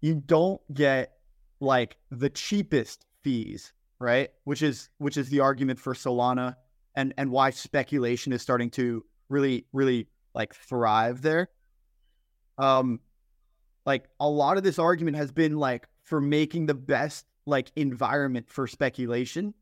[0.01, 1.12] you don't get
[1.61, 4.30] like the cheapest fees, right?
[4.45, 6.57] Which is which is the argument for Solana
[6.95, 11.51] and and why speculation is starting to really really like thrive there.
[12.57, 13.01] Um
[13.84, 18.49] like a lot of this argument has been like for making the best like environment
[18.49, 19.53] for speculation.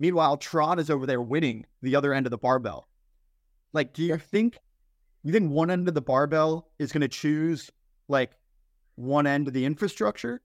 [0.00, 2.88] Meanwhile, Tron is over there winning the other end of the barbell.
[3.72, 4.58] Like, do you think
[5.22, 7.70] you think one end of the barbell is going to choose
[8.08, 8.32] like
[8.96, 10.40] one end of the infrastructure,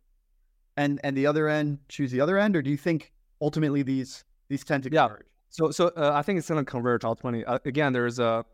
[0.78, 4.24] and and the other end choose the other end, or do you think ultimately these
[4.50, 5.08] these tend to Yeah.
[5.08, 5.26] converge?
[5.50, 7.44] So, so uh, I think it's going to converge ultimately.
[7.46, 8.46] Uh, again, there is a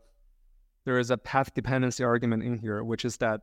[0.84, 3.42] there is a path dependency argument in here, which is that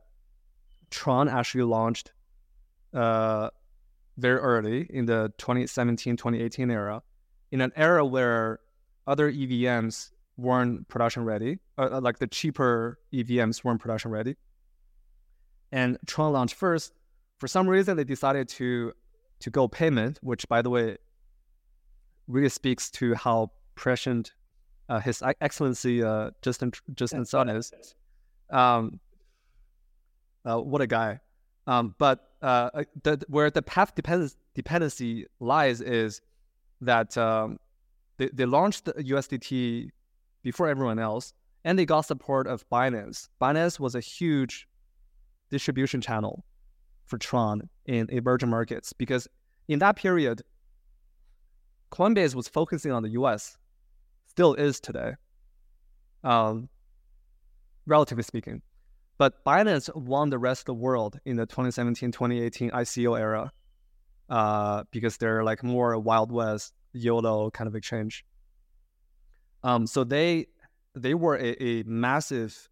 [0.90, 2.12] Tron actually launched
[2.92, 3.50] uh,
[4.18, 7.02] very early in the 2017 2018 era,
[7.52, 8.60] in an era where
[9.06, 14.36] other EVMs weren't production ready, uh, like the cheaper EVMs weren't production ready.
[15.72, 16.92] And Tron launched first.
[17.38, 18.92] For some reason, they decided to
[19.40, 20.96] to go payment, which, by the way,
[22.26, 24.32] really speaks to how prescient
[24.88, 27.72] uh, His Excellency uh, Justin Justin Sun is.
[28.50, 29.00] Um,
[30.44, 31.20] uh, what a guy!
[31.66, 36.20] Um, but uh, uh, the, where the path dependence, dependency lies is
[36.80, 37.58] that um,
[38.18, 39.90] they, they launched the USDT
[40.42, 41.32] before everyone else,
[41.64, 43.28] and they got support of Binance.
[43.40, 44.68] Binance was a huge
[45.50, 46.44] distribution channel
[47.04, 49.28] for Tron in emerging markets because
[49.68, 50.42] in that period,
[51.90, 53.56] Coinbase was focusing on the US,
[54.26, 55.14] still is today,
[56.24, 56.68] um,
[57.86, 58.62] relatively speaking.
[59.18, 63.52] But Binance won the rest of the world in the 2017 2018 ICO era
[64.28, 68.24] uh, because they're like more Wild West, YOLO kind of exchange.
[69.62, 70.46] Um, so they
[70.94, 72.68] they were a, a massive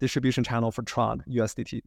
[0.00, 1.82] distribution channel for Tron USDT.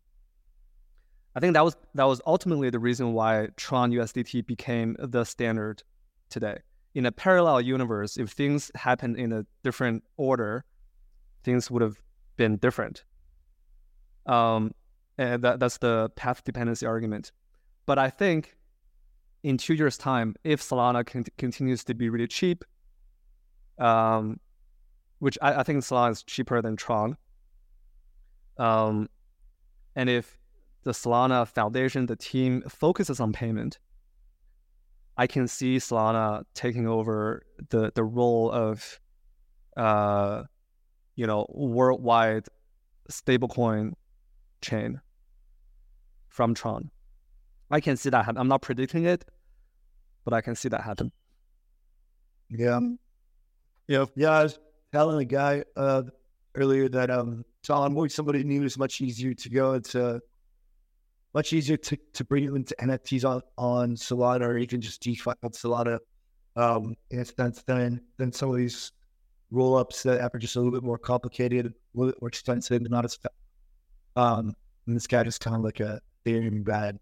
[1.36, 5.84] I think that was that was ultimately the reason why Tron USDT became the standard
[6.30, 6.60] today.
[6.94, 10.64] In a parallel universe, if things happened in a different order,
[11.44, 12.00] things would have
[12.38, 13.04] been different.
[14.28, 14.74] Um,
[15.18, 17.32] and that, that's the path dependency argument.
[17.88, 18.56] But I think
[19.42, 22.64] in two years' time, if Solana con- continues to be really cheap,
[23.80, 24.40] um,
[25.20, 27.18] which I, I think Solana is cheaper than Tron,
[28.58, 29.10] um,
[29.96, 30.38] and if
[30.84, 33.80] the Solana Foundation, the team focuses on payment,
[35.18, 39.00] I can see Solana taking over the the role of,
[39.78, 40.44] uh,
[41.16, 42.48] you know, worldwide
[43.10, 43.94] stablecoin
[44.62, 45.00] chain
[46.30, 46.90] from Tron.
[47.70, 48.40] I can see that happen.
[48.40, 49.26] I'm not predicting it,
[50.26, 51.12] but I can see that happen.
[52.50, 52.80] Yeah.
[53.88, 54.06] Yeah.
[54.16, 54.32] Yeah.
[54.32, 54.60] I was
[54.92, 56.04] telling a guy uh,
[56.56, 59.80] earlier that um, to onboard somebody new is much easier to go.
[59.96, 60.20] Uh,
[61.34, 65.32] much easier to, to bring you into NFTs on, on Solana or even just DeFi
[65.42, 65.98] on Solana
[66.56, 68.92] um, in a sense than, than some of these
[69.52, 72.82] roll ups that are just a little bit more complicated, a little bit more expensive,
[72.82, 73.18] and not as.
[74.16, 74.54] Um,
[74.86, 77.00] and this guy just kind of like a Ethereum bad.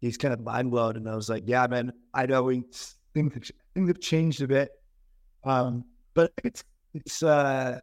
[0.00, 0.96] He's kind of mind blown.
[0.96, 2.64] And I was like, yeah, man, I know we
[3.14, 4.70] things, things have changed a bit.
[5.44, 7.80] Um, but it's, it's, uh,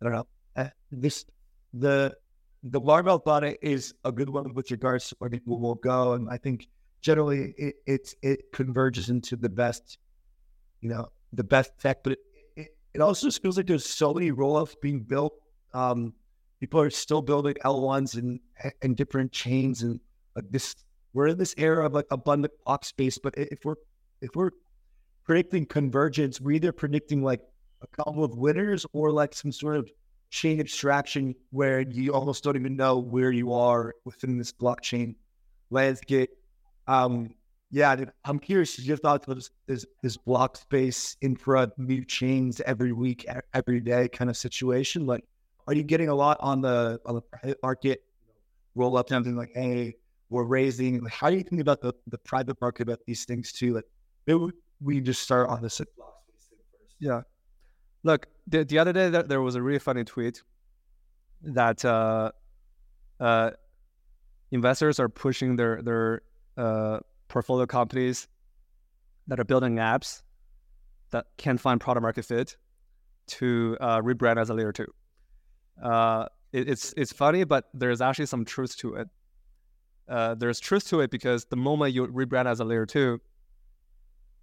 [0.00, 0.26] I don't know.
[0.56, 1.24] Uh, this,
[1.72, 2.14] the,
[2.62, 6.12] the barbell body is a good one with regards to where people will go.
[6.14, 6.68] And I think
[7.00, 9.98] generally it, it's, it converges into the best,
[10.80, 12.18] you know, the best tech, but it,
[12.56, 15.34] it, it also feels like there's so many roll-ups being built.
[15.74, 16.14] Um,
[16.60, 18.40] people are still building L1s and,
[18.82, 20.00] and different chains and
[20.34, 20.74] like this,
[21.14, 23.76] we're in this era of like abundant block space, but if we're,
[24.20, 24.50] if we're
[25.24, 27.40] predicting convergence, we're either predicting like
[27.82, 29.90] a couple of winners or like some sort of
[30.30, 35.14] chain abstraction where you almost don't even know where you are within this blockchain
[35.70, 36.30] landscape.
[36.88, 37.30] Um,
[37.70, 42.92] yeah, I'm curious your thoughts on this, this, this block space infra new chains every
[42.92, 45.06] week, every day kind of situation.
[45.06, 45.24] Like,
[45.66, 48.02] are you getting a lot on the on the private market
[48.76, 49.96] roll up something like, hey,
[50.30, 51.02] we're raising?
[51.02, 53.74] Like, how do you think about the, the private market about these things too?
[53.74, 53.84] Like,
[54.26, 54.50] maybe
[54.80, 56.94] we just start on the block space thing first.
[57.00, 57.22] Yeah.
[58.06, 60.40] Look, the, the other day there was a really funny tweet
[61.42, 62.30] that uh,
[63.18, 63.50] uh,
[64.52, 66.22] investors are pushing their their
[66.56, 68.28] uh, portfolio companies
[69.26, 70.22] that are building apps
[71.10, 72.56] that can't find product market fit
[73.26, 74.86] to uh, rebrand as a layer two.
[75.82, 79.08] Uh, it, it's it's funny, but there's actually some truth to it.
[80.08, 83.20] Uh, there's truth to it because the moment you rebrand as a layer two,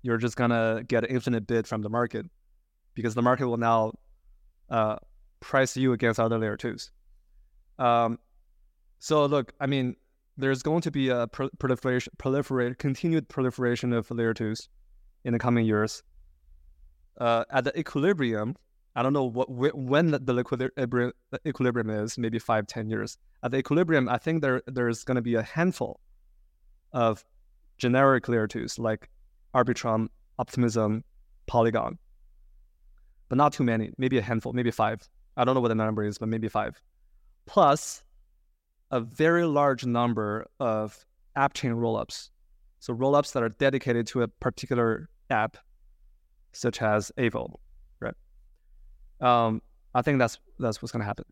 [0.01, 2.25] you're just gonna get an infinite bid from the market
[2.93, 3.93] because the market will now
[4.69, 4.97] uh,
[5.39, 6.91] price you against other layer twos.
[7.79, 8.19] Um,
[8.99, 9.95] so look, I mean,
[10.37, 14.69] there's going to be a proliferation, proliferate, continued proliferation of layer twos
[15.23, 16.03] in the coming years.
[17.19, 18.55] Uh, at the equilibrium,
[18.95, 21.13] I don't know what when the equilibrium,
[21.45, 23.17] equilibrium is, maybe five, ten years.
[23.43, 25.99] At the equilibrium, I think there there's going to be a handful
[26.93, 27.23] of
[27.77, 29.09] generic layer twos like
[29.53, 31.03] Arbitrum, Optimism,
[31.47, 31.97] Polygon
[33.33, 35.09] but not too many, maybe a handful, maybe five.
[35.37, 36.79] I don't know what the number is, but maybe five.
[37.47, 38.03] Plus
[38.91, 41.03] a very large number of
[41.35, 42.29] app chain rollups.
[42.79, 45.57] So rollups that are dedicated to a particular app,
[46.51, 47.55] such as Aevo,
[47.99, 48.13] right?
[49.19, 49.63] Um,
[49.95, 51.25] I think that's that's what's gonna happen.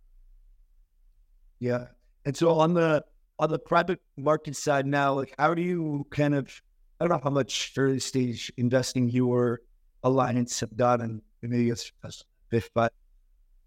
[1.59, 1.85] Yeah.
[2.25, 3.05] And so on the
[3.37, 6.63] on the private market side now, like how do you kind of
[6.99, 9.61] I don't know how much early stage investing your
[10.03, 12.09] alliance have done and maybe it's uh,
[12.49, 12.93] fifth, but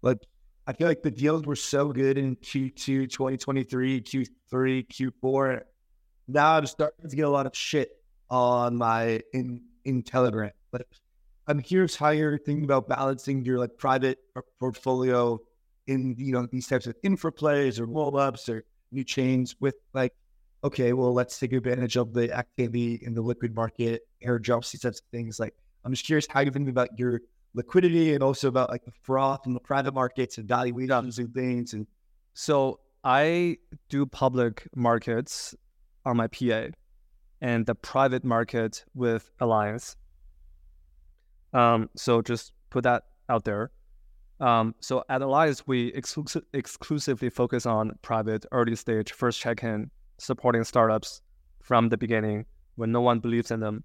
[0.01, 0.19] like
[0.67, 5.61] I feel like the deals were so good in Q2 2023, Q3, Q4.
[6.27, 7.91] Now I'm starting to get a lot of shit
[8.29, 10.51] on my in in Telegram.
[10.71, 10.87] But
[11.47, 14.19] I'm curious how you're thinking about balancing your like private
[14.59, 15.39] portfolio
[15.87, 19.75] in you know these types of infra plays or roll ups or new chains with
[19.93, 20.13] like
[20.63, 24.99] okay, well let's take advantage of the activity in the liquid market, airdrops, these types
[24.99, 25.39] of things.
[25.39, 25.53] Like
[25.83, 27.21] I'm just curious how you think about your
[27.55, 31.73] liquidity and also about like the froth in the private markets and valuations and things.
[31.73, 31.87] And
[32.33, 33.57] so I
[33.89, 35.55] do public markets
[36.05, 36.67] on my PA
[37.41, 39.95] and the private market with Alliance.
[41.53, 43.71] Um, so just put that out there.
[44.41, 49.89] Um, so at Alliance, we exclusive, exclusively focus on private, early stage, first check in,
[50.17, 51.21] supporting startups
[51.61, 52.45] from the beginning
[52.75, 53.83] when no one believes in them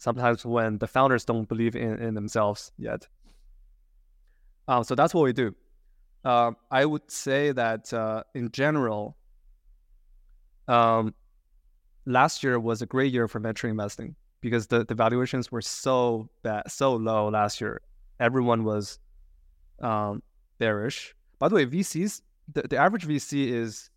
[0.00, 3.06] sometimes when the founders don't believe in, in themselves yet.
[4.66, 5.54] Um, so that's what we do.
[6.24, 9.16] Uh, I would say that uh, in general,
[10.68, 11.14] um,
[12.06, 16.30] last year was a great year for venture investing because the, the valuations were so
[16.42, 17.82] bad, so low last year.
[18.20, 18.98] Everyone was
[19.80, 20.22] um,
[20.58, 21.14] bearish.
[21.38, 22.22] By the way, VCs,
[22.52, 23.90] the, the average VC is,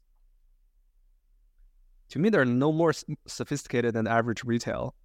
[2.09, 2.93] to me, they're no more
[3.25, 4.95] sophisticated than average retail.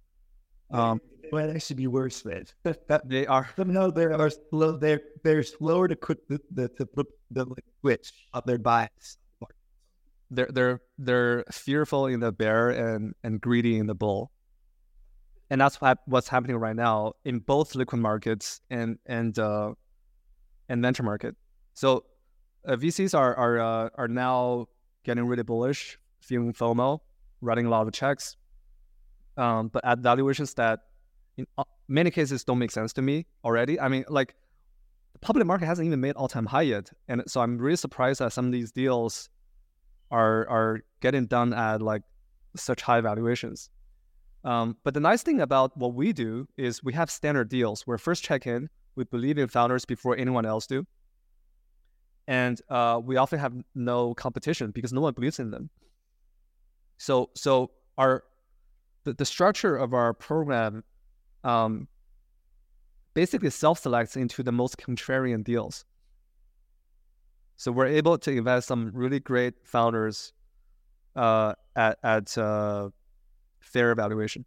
[0.71, 1.01] Um,
[1.31, 2.45] well, they should be worse than
[3.05, 3.49] they are.
[3.55, 4.77] Somehow they are slow.
[4.77, 7.45] They're they're slower to quit the the to flip the
[7.81, 9.17] switch of their bias.
[10.31, 14.31] They're they're they're fearful in the bear and and greedy in the bull,
[15.49, 19.73] and that's what what's happening right now in both liquid markets and and uh,
[20.67, 21.35] and venture market.
[21.73, 22.05] So
[22.67, 24.67] uh, VCs are are uh, are now
[25.03, 26.99] getting really bullish, feeling FOMO,
[27.41, 28.37] writing a lot of checks,
[29.39, 30.81] um, but at valuations that
[31.37, 33.79] in uh, many cases don't make sense to me already.
[33.79, 34.35] I mean, like
[35.13, 38.19] the public market hasn't even made all time high yet, and so I'm really surprised
[38.19, 39.29] that some of these deals
[40.11, 42.03] are are getting done at like
[42.55, 43.69] such high valuations.
[44.43, 47.85] Um, but the nice thing about what we do is we have standard deals.
[47.87, 48.69] We're first check in.
[48.95, 50.85] We believe in founders before anyone else do,
[52.27, 55.69] and uh, we often have no competition because no one believes in them.
[56.97, 58.23] So so our
[59.03, 60.83] the, the structure of our program
[61.43, 61.87] um,
[63.13, 65.85] basically self-selects into the most contrarian deals.
[67.55, 70.31] So we're able to invest some really great founders
[71.15, 72.89] uh, at at uh,
[73.59, 74.45] fair valuation.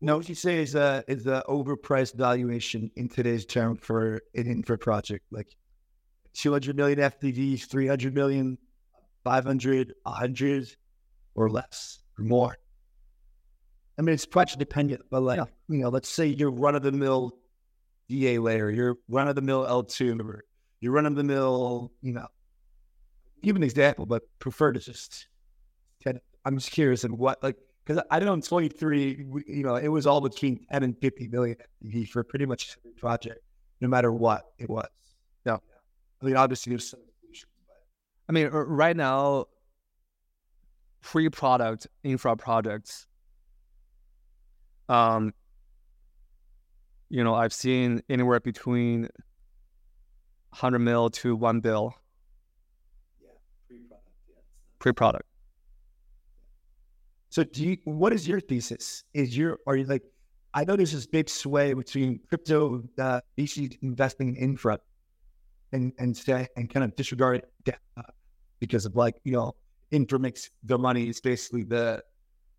[0.00, 4.46] Now, what you say is a is a overpriced valuation in today's term for an
[4.46, 5.56] infra project, like
[6.34, 8.58] two hundred million FDVs, 300 million,
[9.24, 10.68] 500, 100,
[11.34, 12.56] or less, or more.
[13.98, 15.44] I mean, it's project dependent, but like, yeah.
[15.68, 17.36] you know, let's say you're run of the mill
[18.08, 20.44] DA layer, you're run of the mill L2, or
[20.80, 22.26] your run of the mill, you know,
[23.42, 25.26] give an example, but prefer to just,
[26.44, 29.88] I'm just curious and what, like, because I don't know in 23, you know, it
[29.88, 31.56] was all between 10 and 50 million
[32.10, 33.40] for pretty much every project,
[33.80, 34.88] no matter what it was.
[35.44, 35.56] Yeah.
[36.22, 37.76] I mean, obviously there's some solutions, but.
[38.28, 39.46] I mean, right now,
[41.00, 43.06] pre-product infra projects,
[44.88, 45.32] um,
[47.08, 49.02] you know, I've seen anywhere between
[50.50, 51.94] 100 mil to 1 bill.
[53.20, 53.28] Yeah,
[53.66, 54.08] pre-product.
[54.28, 54.34] Yeah.
[54.78, 55.24] Pre-product.
[57.30, 59.04] So do you, what is your thesis?
[59.14, 60.02] Is your, are you like,
[60.54, 64.80] I know there's this big sway between crypto, uh, VC investing in infra
[65.72, 68.02] and, and say, and kind of disregard it uh,
[68.60, 69.54] because of like, you know,
[69.90, 72.02] infra makes the money is basically the,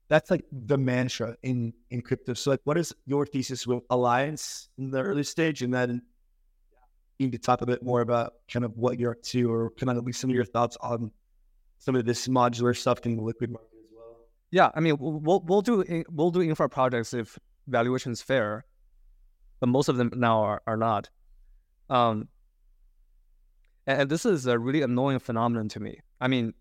[0.10, 2.34] that's like the mantra in, in crypto.
[2.34, 5.62] So like, what is your thesis with Alliance in the early stage?
[5.62, 6.02] And then
[7.20, 9.72] you need to talk a bit more about kind of what you're up to or
[9.72, 11.12] kind of at least some of your thoughts on
[11.78, 13.70] some of this modular stuff in the liquid market.
[13.72, 14.18] As well.
[14.52, 17.38] Yeah, I mean, we'll we'll do we'll do infra projects if
[17.68, 18.66] valuation is fair,
[19.60, 21.10] but most of them now are, are not.
[21.90, 22.28] Um,
[23.86, 26.00] and this is a really annoying phenomenon to me.
[26.20, 26.54] I mean,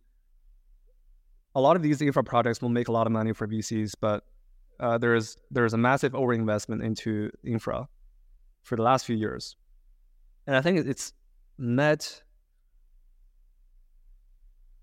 [1.59, 4.23] a lot of these infra projects will make a lot of money for VCs, but
[4.79, 7.89] uh, there's there's a massive overinvestment into infra
[8.63, 9.57] for the last few years,
[10.47, 11.13] and I think it's
[11.59, 12.23] net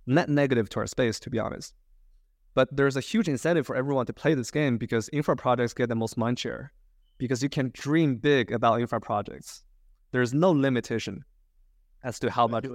[0.05, 1.73] net negative to our space, to be honest.
[2.55, 5.87] But there's a huge incentive for everyone to play this game because infra projects get
[5.87, 6.73] the most mind share.
[7.17, 9.63] Because you can dream big about infra projects.
[10.11, 11.23] There's no limitation
[12.03, 12.65] as to how much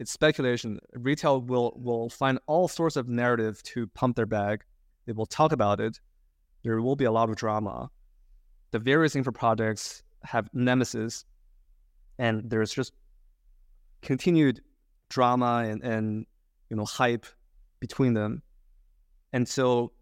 [0.00, 0.80] it's speculation.
[0.94, 4.64] Retail will will find all sorts of narrative to pump their bag.
[5.04, 6.00] They will talk about it.
[6.64, 7.90] There will be a lot of drama.
[8.70, 11.26] The various infra projects have nemesis,
[12.18, 12.94] and there's just
[14.00, 14.62] continued
[15.10, 16.26] drama and, and
[16.70, 17.26] you know hype
[17.78, 18.42] between them.
[19.34, 19.92] And so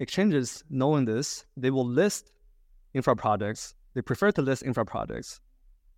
[0.00, 2.32] exchanges, knowing this, they will list
[2.94, 3.76] infra projects.
[3.94, 5.40] They prefer to list infra projects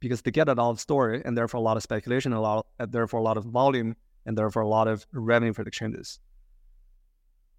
[0.01, 2.67] because they get a lot of story and therefore a lot of speculation, a lot,
[2.79, 3.97] and therefore a lot of volume,
[4.27, 6.21] and therefore a lot of revenue for the exchanges.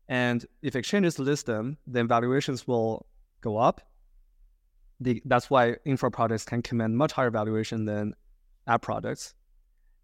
[0.08, 3.06] And if exchanges list them, then valuations will
[3.42, 3.82] go up.
[5.00, 8.14] The, that's why infra projects can command much higher valuation than
[8.68, 9.34] app projects.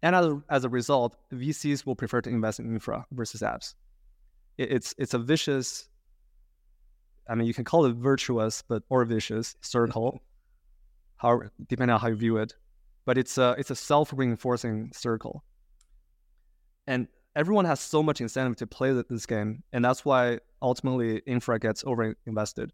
[0.02, 3.74] And as a, as a result, VCs will prefer to invest in infra versus apps
[4.58, 5.88] it's it's a vicious
[7.28, 10.22] I mean you can call it virtuous but or vicious circle
[11.16, 12.54] how depending on how you view it
[13.06, 15.44] but it's a it's a self-reinforcing circle.
[16.86, 21.58] And everyone has so much incentive to play this game and that's why ultimately infra
[21.58, 22.72] gets over invested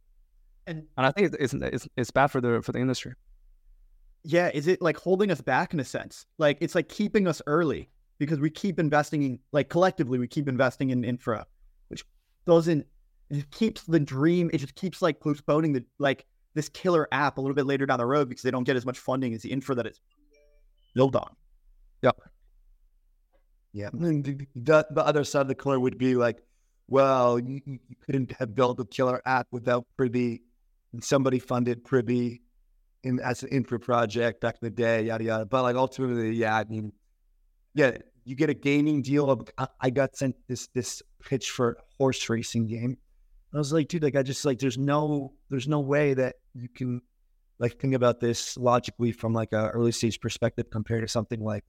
[0.66, 3.14] and and I think it's, it's it's bad for the for the industry.
[4.24, 6.26] Yeah is it like holding us back in a sense?
[6.38, 10.48] Like it's like keeping us early because we keep investing in like collectively we keep
[10.48, 11.46] investing in infra
[11.88, 12.04] which
[12.46, 12.86] doesn't
[13.30, 17.40] it keeps the dream it just keeps like postponing the like this killer app a
[17.40, 19.50] little bit later down the road because they don't get as much funding as the
[19.50, 20.00] infra that it's
[20.94, 21.34] built on
[22.02, 22.16] yep
[23.72, 26.42] yeah the, the, the other side of the coin would be like
[26.88, 30.42] well you, you couldn't have built a killer app without privy
[30.92, 32.42] and somebody funded privy
[33.02, 36.56] in as an infra project back in the day yada yada but like ultimately yeah
[36.56, 36.92] i mean
[37.74, 37.92] yeah
[38.24, 39.30] you get a gaming deal.
[39.30, 39.48] Of,
[39.80, 42.98] I got sent this this pitch for horse racing game.
[43.54, 46.68] I was like, dude, like I just like there's no there's no way that you
[46.68, 47.02] can
[47.58, 51.64] like think about this logically from like a early stage perspective compared to something like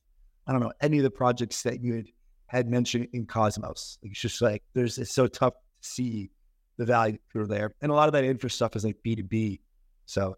[0.48, 2.06] I don't know any of the projects that you had,
[2.48, 3.98] had mentioned in Cosmos.
[4.02, 6.30] Like, it's just like there's it's so tough to see
[6.78, 9.24] the value through there, and a lot of that infra stuff is like B two
[9.24, 9.60] B.
[10.06, 10.38] So,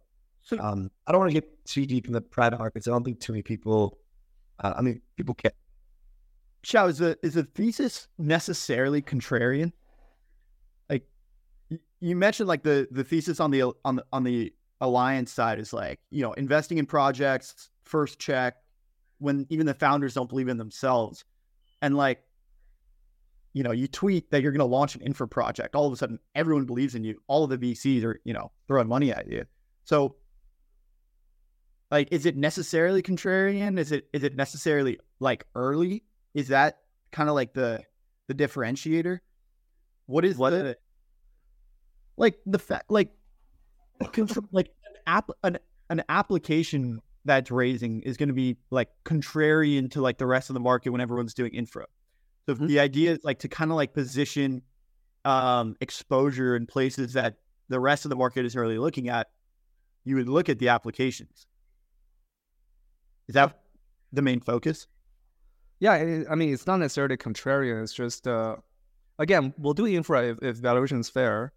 [0.60, 2.88] um, I don't want to get too deep in the private markets.
[2.88, 3.98] I don't think too many people.
[4.60, 5.52] Uh, I mean, people care
[6.66, 9.72] Qiao, is the is the thesis necessarily contrarian?
[12.06, 15.74] You mentioned, like the the thesis on the on the on the alliance side is
[15.74, 18.58] like you know investing in projects first check
[19.18, 21.26] when even the founders don't believe in themselves,
[21.82, 22.22] and like
[23.54, 25.96] you know you tweet that you're going to launch an infra project, all of a
[25.96, 27.20] sudden everyone believes in you.
[27.26, 29.44] All of the VCs are you know throwing money at you.
[29.86, 30.16] So
[31.90, 33.80] like is it necessarily contrarian?
[33.80, 36.04] Is it is it necessarily like early?
[36.36, 36.78] Is that
[37.12, 37.82] kind of like the
[38.28, 39.22] the differentiator?
[40.06, 40.78] What is what the
[42.18, 43.10] like the fact like
[44.52, 45.58] like an app an,
[45.90, 50.54] an application that's raising is going to be like contrarian to like the rest of
[50.54, 51.86] the market when everyone's doing infra.
[52.46, 52.68] So mm-hmm.
[52.68, 54.62] the idea is like to kind of like position
[55.24, 57.38] um, exposure in places that
[57.70, 59.28] the rest of the market isn't really looking at.
[60.06, 61.48] you would look at the applications.
[63.28, 63.60] Is that
[64.14, 64.88] the main focus?
[65.80, 67.84] Yeah, it, I mean, it's not necessarily contrarian.
[67.84, 68.58] It's just, uh,
[69.20, 71.52] again, we'll do infra if, if valuation is fair.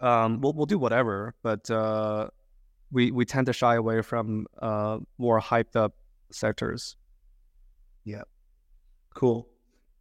[0.00, 2.28] Um, we'll we'll do whatever, but uh,
[2.90, 5.94] we we tend to shy away from uh, more hyped up
[6.32, 6.96] sectors.
[8.04, 8.22] Yeah,
[9.14, 9.48] cool.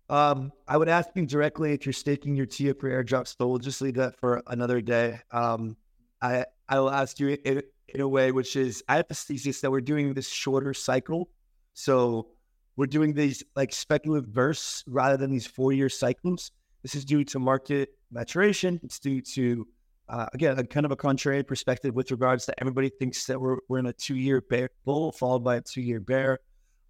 [0.09, 3.59] Um, I would ask you directly if you're staking your TIA for airdrops, but we'll
[3.59, 5.19] just leave that for another day.
[5.31, 5.77] Um,
[6.21, 9.61] I I will ask you in, in a way which is I have this thesis
[9.61, 11.29] that we're doing this shorter cycle,
[11.73, 12.29] so
[12.75, 16.51] we're doing these like speculative bursts rather than these four year cycles.
[16.81, 18.79] This is due to market maturation.
[18.83, 19.67] It's due to
[20.07, 23.57] uh, again a kind of a contrary perspective with regards to everybody thinks that we're
[23.67, 26.39] we're in a two year bear bull followed by a two year bear.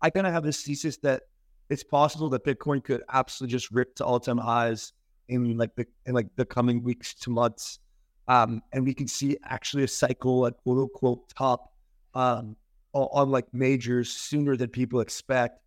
[0.01, 1.23] I kind of have this thesis that
[1.69, 4.93] it's possible that Bitcoin could absolutely just rip to all time highs
[5.27, 7.79] in like the in like the coming weeks to months,
[8.27, 11.73] um, and we can see actually a cycle at quote unquote top
[12.15, 12.55] um,
[12.93, 15.59] on, on like majors sooner than people expect.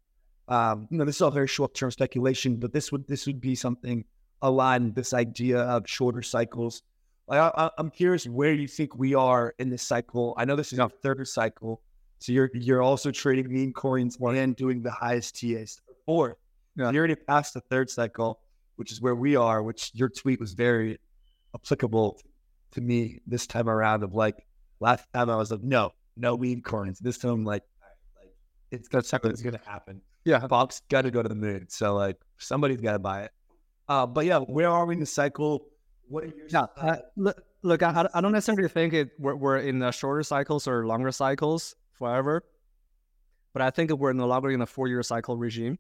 [0.53, 3.41] Um, you know, this is all very short term speculation, but this would this would
[3.41, 4.05] be something
[4.43, 6.83] aligned this idea of shorter cycles.
[7.31, 10.35] I, I, I'm curious where you think we are in this cycle.
[10.37, 11.81] I know this is our third cycle,
[12.19, 15.81] so you're you're also trading meme coins and doing the highest TAs.
[16.05, 16.37] Fourth,
[16.77, 16.91] Yeah.
[16.91, 18.41] you're already past the third cycle,
[18.77, 19.63] which is where we are.
[19.63, 20.99] Which your tweet was very
[21.55, 22.21] applicable
[22.73, 24.03] to me this time around.
[24.03, 24.45] Of like
[24.81, 26.99] last time I was like, no, no meme coins.
[26.99, 27.63] This time, I'm like,
[28.21, 28.35] like
[28.71, 30.03] it's that's something's gonna happen.
[30.25, 33.33] Yeah, Bob's got to go to the moon, so like somebody's got to buy it.
[33.89, 35.67] Uh, but yeah, where are we in the cycle?
[36.09, 39.59] What are your Yeah, uh, look, look, I, I don't necessarily think it we're, we're
[39.59, 42.45] in the shorter cycles or longer cycles forever,
[43.53, 45.79] but I think we're no longer in a four-year cycle regime,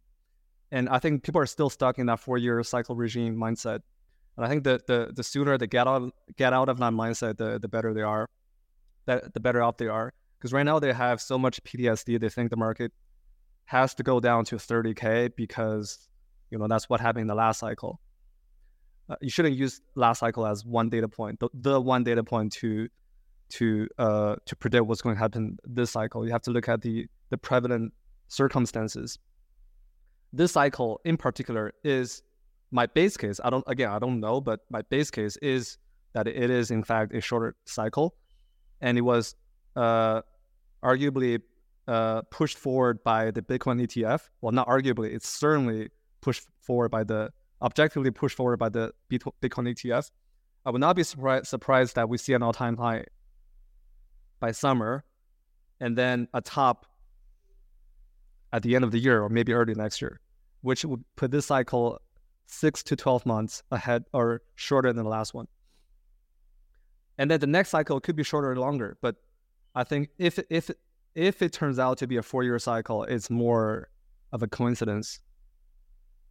[0.72, 3.80] and I think people are still stuck in that four-year cycle regime mindset.
[4.36, 7.36] And I think that the the sooner they get out get out of that mindset,
[7.36, 8.28] the the better they are,
[9.06, 10.12] that the better off they are.
[10.38, 12.92] Because right now they have so much PTSD, they think the market
[13.64, 16.08] has to go down to 30k because
[16.50, 18.00] you know that's what happened in the last cycle
[19.08, 22.52] uh, you shouldn't use last cycle as one data point, the, the one data point
[22.52, 22.88] to
[23.50, 26.24] to uh, to predict what's going to happen this cycle.
[26.24, 27.92] You have to look at the the prevalent
[28.28, 29.18] circumstances.
[30.32, 32.22] This cycle in particular is
[32.70, 33.40] my base case.
[33.44, 35.78] I don't again I don't know, but my base case is
[36.14, 38.14] that it is in fact a shorter cycle,
[38.80, 39.34] and it was
[39.76, 40.22] uh,
[40.82, 41.40] arguably
[41.88, 44.28] uh, pushed forward by the Bitcoin ETF.
[44.40, 47.30] Well, not arguably, it's certainly pushed forward by the
[47.60, 50.10] objectively pushed forward by the Bitcoin ETF.
[50.64, 53.04] I would not be surprised surprised that we see an all-time high
[54.40, 55.04] by summer,
[55.80, 56.86] and then a top
[58.52, 60.20] at the end of the year or maybe early next year,
[60.60, 62.00] which would put this cycle
[62.46, 65.48] six to twelve months ahead or shorter than the last one.
[67.18, 69.16] And then the next cycle could be shorter or longer, but
[69.74, 70.70] I think if if
[71.14, 73.88] if it turns out to be a four-year cycle, it's more
[74.32, 75.20] of a coincidence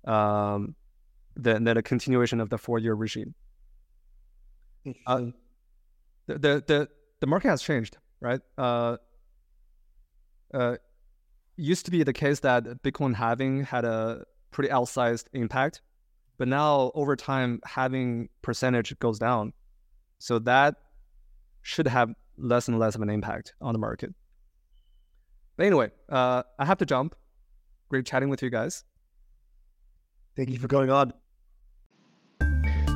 [0.05, 0.75] um,
[1.35, 3.33] than, than a continuation of the four-year regime.
[5.05, 5.25] Uh,
[6.25, 8.41] the, the the the market has changed, right?
[8.57, 8.97] Uh,
[10.53, 10.75] uh,
[11.55, 15.81] used to be the case that Bitcoin halving had a pretty outsized impact,
[16.39, 19.53] but now over time, halving percentage goes down,
[20.17, 20.75] so that
[21.61, 24.15] should have less and less of an impact on the market.
[25.61, 27.13] But anyway, uh, I have to jump.
[27.87, 28.83] Great chatting with you guys.
[30.35, 31.13] Thank you for going on.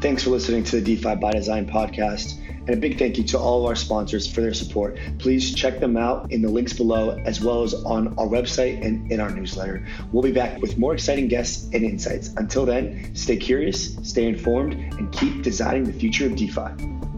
[0.01, 2.39] Thanks for listening to the DeFi by Design podcast.
[2.61, 4.97] And a big thank you to all of our sponsors for their support.
[5.19, 9.11] Please check them out in the links below, as well as on our website and
[9.11, 9.85] in our newsletter.
[10.11, 12.29] We'll be back with more exciting guests and insights.
[12.35, 17.14] Until then, stay curious, stay informed, and keep designing the future of DeFi.